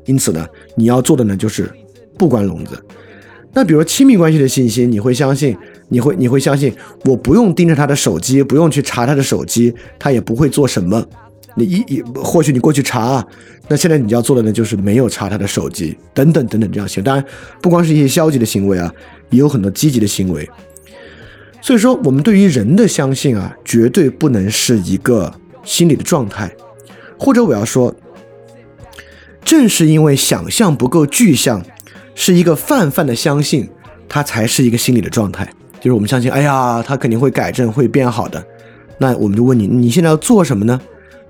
[0.05, 0.47] 因此呢，
[0.77, 1.69] 你要做的呢，就是
[2.17, 2.81] 不关笼子。
[3.55, 5.57] 那比如亲密关系的信心，你会相信，
[5.89, 6.75] 你会你会相信，
[7.05, 11.07] 我不用盯着他的手机，不用去查他的手机，他也不会做什么。
[11.55, 13.27] 你一一或许你过去查，啊
[13.69, 17.01] 那现在你要做的呢，就是没有查他的手机，等等等等这样行。
[17.03, 17.25] 当然，
[17.63, 18.93] 不光是一些消极的行为啊，
[19.31, 20.51] 也有很多积极的行为。
[21.63, 25.33] 所以说，我们对于人的相信啊，绝对不能是一个
[25.63, 26.53] 心理的状态，
[27.17, 27.95] 或者我要说，
[29.45, 31.65] 正是因为想象不够具象。
[32.15, 33.69] 是一个泛泛的相信，
[34.09, 35.49] 它才是一个心理的状态。
[35.81, 38.43] 就是我们相信，哎呀，他肯定会改正，会变好的。
[38.97, 40.81] 那我们就问你，你现在要做什么呢？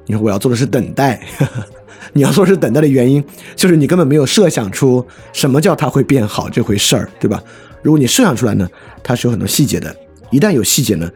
[0.07, 1.21] 你说我要做的是等待。
[2.13, 3.25] 你要说是等待的原因，
[3.57, 7.43] 就是你根本没有设想出什么叫它会变好这回事儿，对吧？
[7.83, 8.69] 如果你设想出来呢，
[9.03, 9.93] 它是有很多细节的。
[10.31, 11.11] 一旦有细节呢，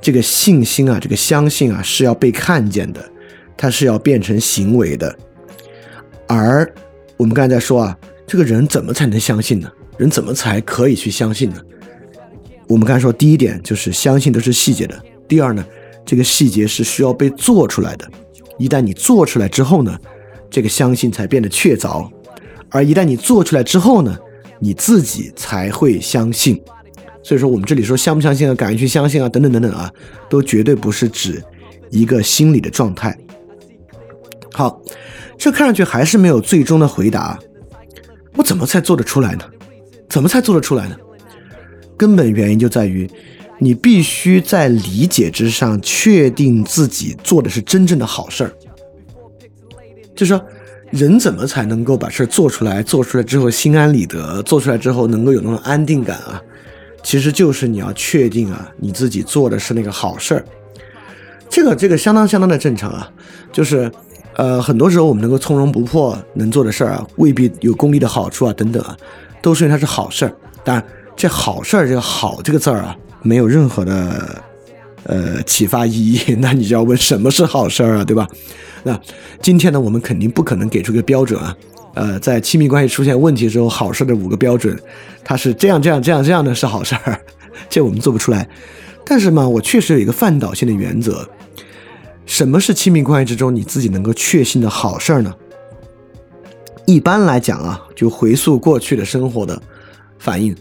[0.00, 3.04] 这个信心啊，这个相信啊，是要被看见的，
[3.56, 5.12] 它是要变成行为的。
[6.28, 6.72] 而
[7.16, 7.96] 我们刚才在说啊。
[8.26, 9.70] 这个人怎么才能相信呢？
[9.96, 11.56] 人怎么才可以去相信呢？
[12.68, 15.00] 我们刚才说，第一点就是相信都是细节的。
[15.28, 15.64] 第二呢，
[16.04, 18.08] 这个细节是需要被做出来的。
[18.58, 19.96] 一旦你做出来之后呢，
[20.50, 22.10] 这个相信才变得确凿。
[22.68, 24.18] 而一旦你做出来之后呢，
[24.58, 26.60] 你自己才会相信。
[27.22, 29.90] 所以说，我们这里说相不相信啊，敢于去相信啊，等等等等啊，
[30.28, 31.42] 都绝对不是指
[31.90, 33.16] 一个心理的状态。
[34.52, 34.80] 好，
[35.38, 37.38] 这看上去还是没有最终的回答。
[38.36, 39.44] 我怎么才做得出来呢？
[40.08, 40.96] 怎么才做得出来呢？
[41.96, 43.10] 根本原因就在于，
[43.58, 48.52] 你必须在理解之上确定自己做的是真正的好事儿。
[50.14, 50.44] 就是说，
[50.90, 52.82] 人怎么才能够把事儿做出来？
[52.82, 56.40] 做出来之后心安理得，做出来之后能够有那种安定感啊？
[57.02, 60.44] 其实就是你要确定啊，你自己做的是那个好事儿。
[61.48, 63.10] 这个这个相当相当的正常啊，
[63.52, 63.90] 就是。
[64.36, 68.94] 呃，很多时候我们能够从容不迫能做的事儿啊，未必有功利的好处啊，等等啊，
[69.40, 70.32] 都是因为它是好事儿。
[70.62, 70.84] 当然，
[71.16, 74.42] 这好事儿这个“好”这个字儿啊，没有任何的
[75.04, 76.34] 呃启发意义。
[76.38, 78.28] 那你就要问什么是好事儿啊，对吧？
[78.84, 79.00] 那
[79.40, 81.56] 今天呢，我们肯定不可能给出个标准啊。
[81.94, 84.78] 呃，在亲密关系出现问题的时候，好事的五个标准，
[85.24, 87.18] 它是这样这样这样这样的是好事儿，
[87.70, 88.46] 这我们做不出来。
[89.06, 91.26] 但是嘛，我确实有一个范导性的原则。
[92.26, 95.32] 什么是亲密关系之中你自己能够确信的好事儿呢？
[96.84, 99.60] 一般来讲啊，就回溯过去的生活的
[100.18, 100.54] 反应，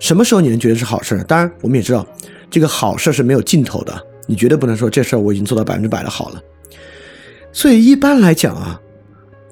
[0.00, 1.24] 什么时候你能觉得是好事儿？
[1.24, 2.04] 当然，我们也知道
[2.50, 6.42] 这个好事是没有尽头的，你绝对不能说这事儿我已经做到百分之百的好了。
[7.52, 8.80] 所以一般来讲啊，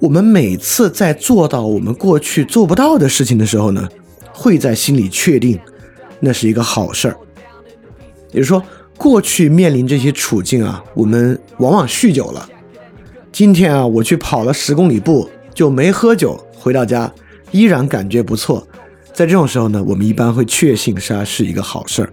[0.00, 3.88] 我们每次在做到我们过去做不到的事情的时候呢，
[4.32, 5.58] 会在心里确定
[6.18, 7.16] 那是一个好事儿，
[8.32, 8.60] 也就是说。
[9.00, 12.46] 过去面临这些处境啊，我们往往酗酒了。
[13.32, 17.10] 今天啊，我去跑了十公里步，就没喝酒，回到家
[17.50, 18.68] 依然感觉不错。
[19.14, 22.12] 在这种时候呢，我们一般会确信它是一个好事儿。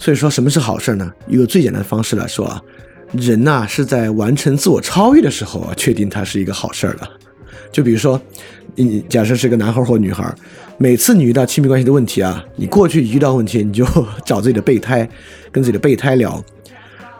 [0.00, 1.12] 所以说，什么是好事儿呢？
[1.28, 2.60] 一个最简单的方式来说啊，
[3.12, 7.08] 人呐是在完成自我超越的时候啊，确定它是一个好事儿了。
[7.70, 8.20] 就比如说，
[8.74, 10.32] 你假设是个男孩或女孩，
[10.78, 13.86] 每次你遇到亲密关系的问题啊，你过去一遇到问题，你就
[14.24, 15.08] 找自己的备胎，
[15.52, 16.42] 跟自己的备胎聊。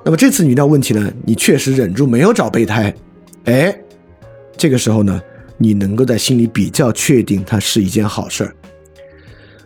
[0.05, 2.95] 那么这次你遇到问题呢，你确实忍住没有找备胎，
[3.45, 3.77] 哎，
[4.57, 5.21] 这个时候呢，
[5.59, 8.55] 你能够在心里比较确定它是一件好事儿。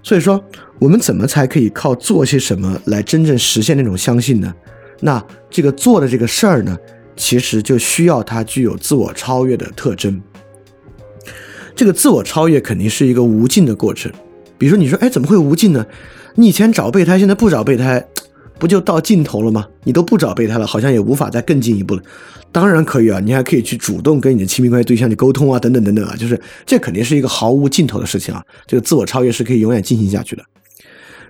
[0.02, 0.42] 所以说，
[0.80, 4.52] 我们怎么才可以靠做些什么来真正实现那种相信呢？
[5.00, 6.76] 那这个做的这个事儿呢，
[7.14, 10.20] 其实就需要它具有自我超越的特征。
[11.74, 14.10] 这个自我超越肯定是一个无尽的过程。
[14.58, 15.84] 比如说，你说，哎，怎么会无尽呢？
[16.36, 18.06] 你以前找备胎，现在不找备胎，
[18.58, 19.66] 不就到尽头了吗？
[19.84, 22.02] 你都不找备胎了，好像也无法再更进一步了。
[22.52, 28.42] 当然可以啊，你还可以去主动跟你的亲密关系对象去沟通啊，等等等等啊，就是这肯定是一个毫无尽头的事情啊。
[28.66, 30.44] 这个自我超越是可以永远进行下去的。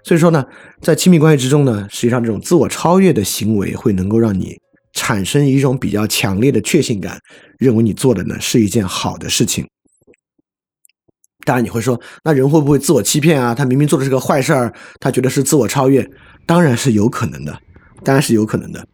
[0.04, 0.44] 所以说呢，
[0.80, 4.58] 在亲密关系之中呢，实际上这种自我超越的行为会能够让你
[4.92, 7.18] 产生一种比较强烈的确信感，
[7.58, 9.64] 认为你做的呢是一件好的事情。
[11.44, 13.54] 当然你会说，那人会不会自我欺骗啊？
[13.54, 16.08] 他明明做的是个坏事儿，他觉得是自我超越，
[16.46, 17.58] 当然是有可能的，
[18.04, 18.86] 当然是有可能的。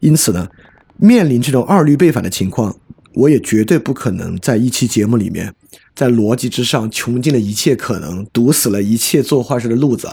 [0.00, 0.48] 因此呢，
[0.96, 2.74] 面临这种二律背反的情况，
[3.14, 5.54] 我也绝对不可能在一期节目里面，
[5.94, 10.08] 在逻辑之上穷尽了一切可能，堵死了一切做坏事的路子。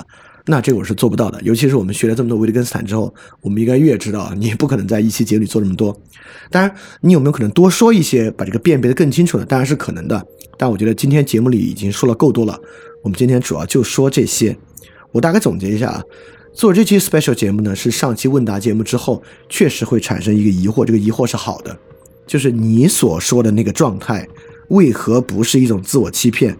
[0.49, 5.95] 那这我是做不到的，尤其是我们学了这么多维特根斯坦之后，我们应该越知道，你不可能在一期节目里做这么多。
[6.49, 9.45] 当然，你有没有可能多说一些，把这个辨别的更清楚呢？
[9.45, 10.25] 当然是可能的。
[10.57, 12.59] 但我觉得今天节目里已经说了够多了，
[13.03, 14.57] 我们今天主要就说这些。
[15.11, 16.03] 我大概总结一下啊，
[16.51, 21.77] 做这期 special 节目呢，是上期问答节目之后，确实会产生一个疑惑，这个疑惑是好的，
[22.25, 24.27] 就是你所说的那个状态，
[24.69, 26.57] 为何不是一种自我欺骗？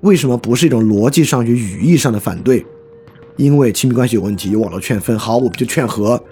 [0.00, 2.66] 为什么不是一种逻辑上与语义上的反对？
[3.36, 6.22] 因为亲密关系有问题，有网络劝分，好，我们就劝和，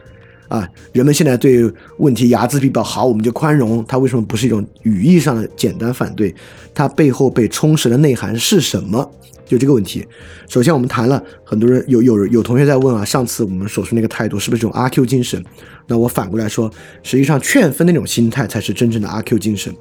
[0.49, 1.63] 啊，人们现在对
[1.99, 3.85] 问题睚眦必报，好，我们就宽容。
[3.87, 6.35] 它为什么不是一种语义上的简单反对？
[6.75, 9.11] 它背后被充实的内涵是什么？
[9.47, 10.07] 就这个问题。
[10.49, 15.45] 首先，我们谈了很多人有有有同学在问啊，上次我们所说那个态度是不是这种阿 Q 精神？
[15.89, 16.71] 那我反过来说，
[17.03, 19.75] 实际上劝分那种心态才是真正的阿 Q 精神。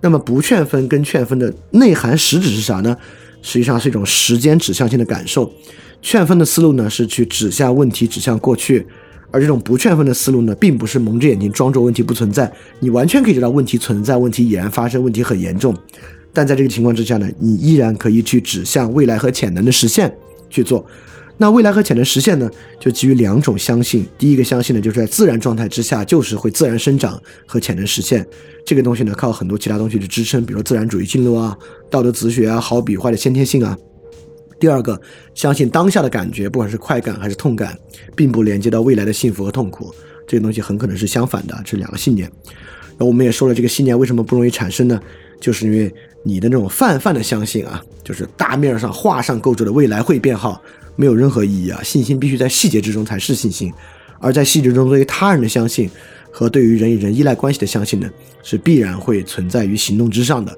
[0.00, 2.96] 那么不劝分跟劝分的内涵实质是啥呢？
[3.42, 5.52] 实际上是一种时间指向性的感受。
[6.02, 8.82] 劝分的思路呢，是去指向问题，指向过去；
[9.30, 12.50] 而这种不劝分的思路呢，并不是蒙着眼睛装作问题不存在。
[12.78, 15.76] 你完全可以知道问题存在，问题已然发生，问题很严重。
[16.32, 20.12] 但在这个情况之下呢，你依然可以去指向未来和潜能的实现
[20.48, 20.86] 去做。
[21.36, 24.06] 那未来和潜能实现呢，就基于两种相信。
[24.18, 28.26] 第一个相信呢，就是在自然状态之下，就是会自然生长和潜能实现。
[28.64, 31.56] 这个东西呢，靠很多其他东西去支撑，比如说自然主义进路啊、
[31.90, 33.76] 道德哲学啊、好比坏的先天性啊。
[34.60, 35.00] 第二个，
[35.34, 37.76] 相信当下的感觉，不管是快感还是痛感，
[38.14, 39.92] 并不连接到未来的幸福和痛苦，
[40.28, 42.30] 这个东西很可能是相反的，这两个信念。
[42.90, 45.00] 然后我们也说了，这个信念为什么不容易产生呢？
[45.40, 45.92] 就是因为
[46.22, 50.62] 你的那种泛泛的相信啊，就是大面上画上构筑的未来会变好，
[50.94, 51.82] 没有任何意义啊。
[51.82, 53.72] 信心必须在细节之中才是信心，
[54.20, 55.90] 而在细节中对于他人的相信
[56.30, 58.10] 和对于人与人依赖关系的相信呢，
[58.42, 60.54] 是必然会存在于行动之上的。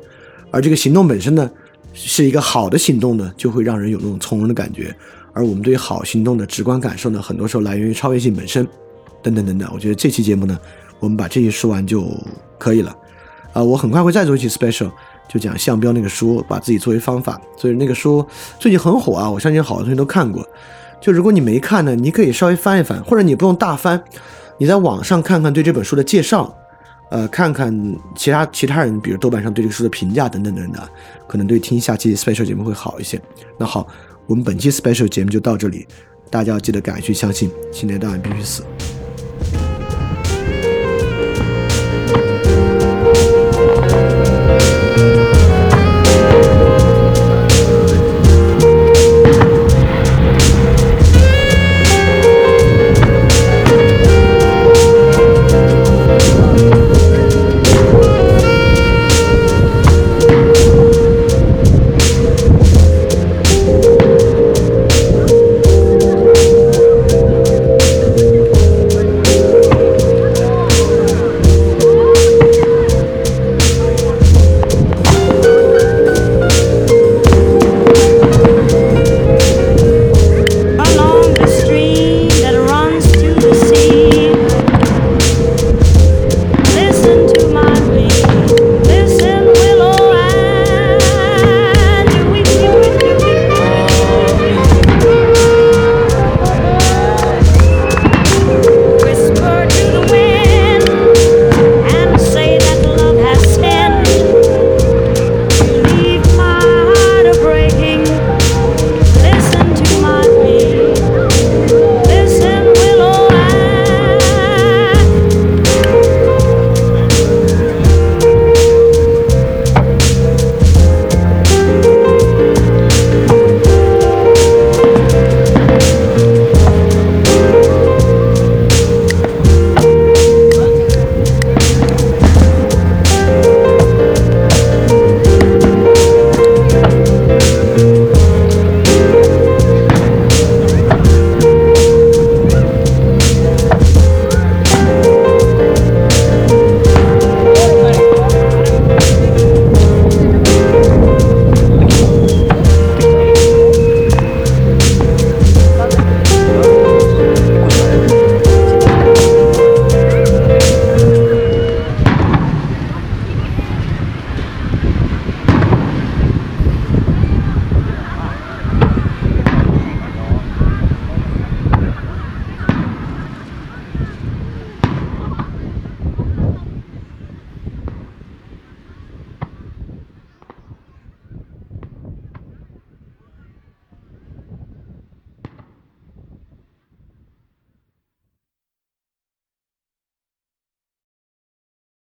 [0.50, 1.48] 而这个行动本身呢？
[1.92, 4.94] 是一个好的行动呢，就会让人有那种从容的感觉。
[5.34, 8.66] 而我们对于好行动的直观感受呢，很多时候来源于超越性本身，
[9.22, 9.68] 等等等等。
[9.72, 10.58] 我觉得这期节目呢，
[11.00, 12.06] 我们把这些说完就
[12.58, 12.94] 可以了。
[13.52, 14.90] 啊，我很快会再做一期 special，
[15.28, 17.40] 就讲项标那个书，把自己作为方法。
[17.56, 18.24] 所以那个书
[18.58, 20.46] 最近很火啊，我相信好多同学都看过。
[21.00, 24.02] 就如果你没看呢，你可以稍微翻一翻，或者你不用大翻，
[24.58, 26.54] 你在网上看看对这本书的介绍。
[27.12, 27.70] 呃，看看
[28.16, 30.82] 其他其他人，比如豆瓣上对这个书的评价等等等等，
[31.28, 33.20] 可能对听下期 special 节目会好一些。
[33.58, 33.86] 那好，
[34.26, 35.86] 我们本期 special 节目就到这里，
[36.30, 38.64] 大家要记得敢于去相信，信念当然必须死。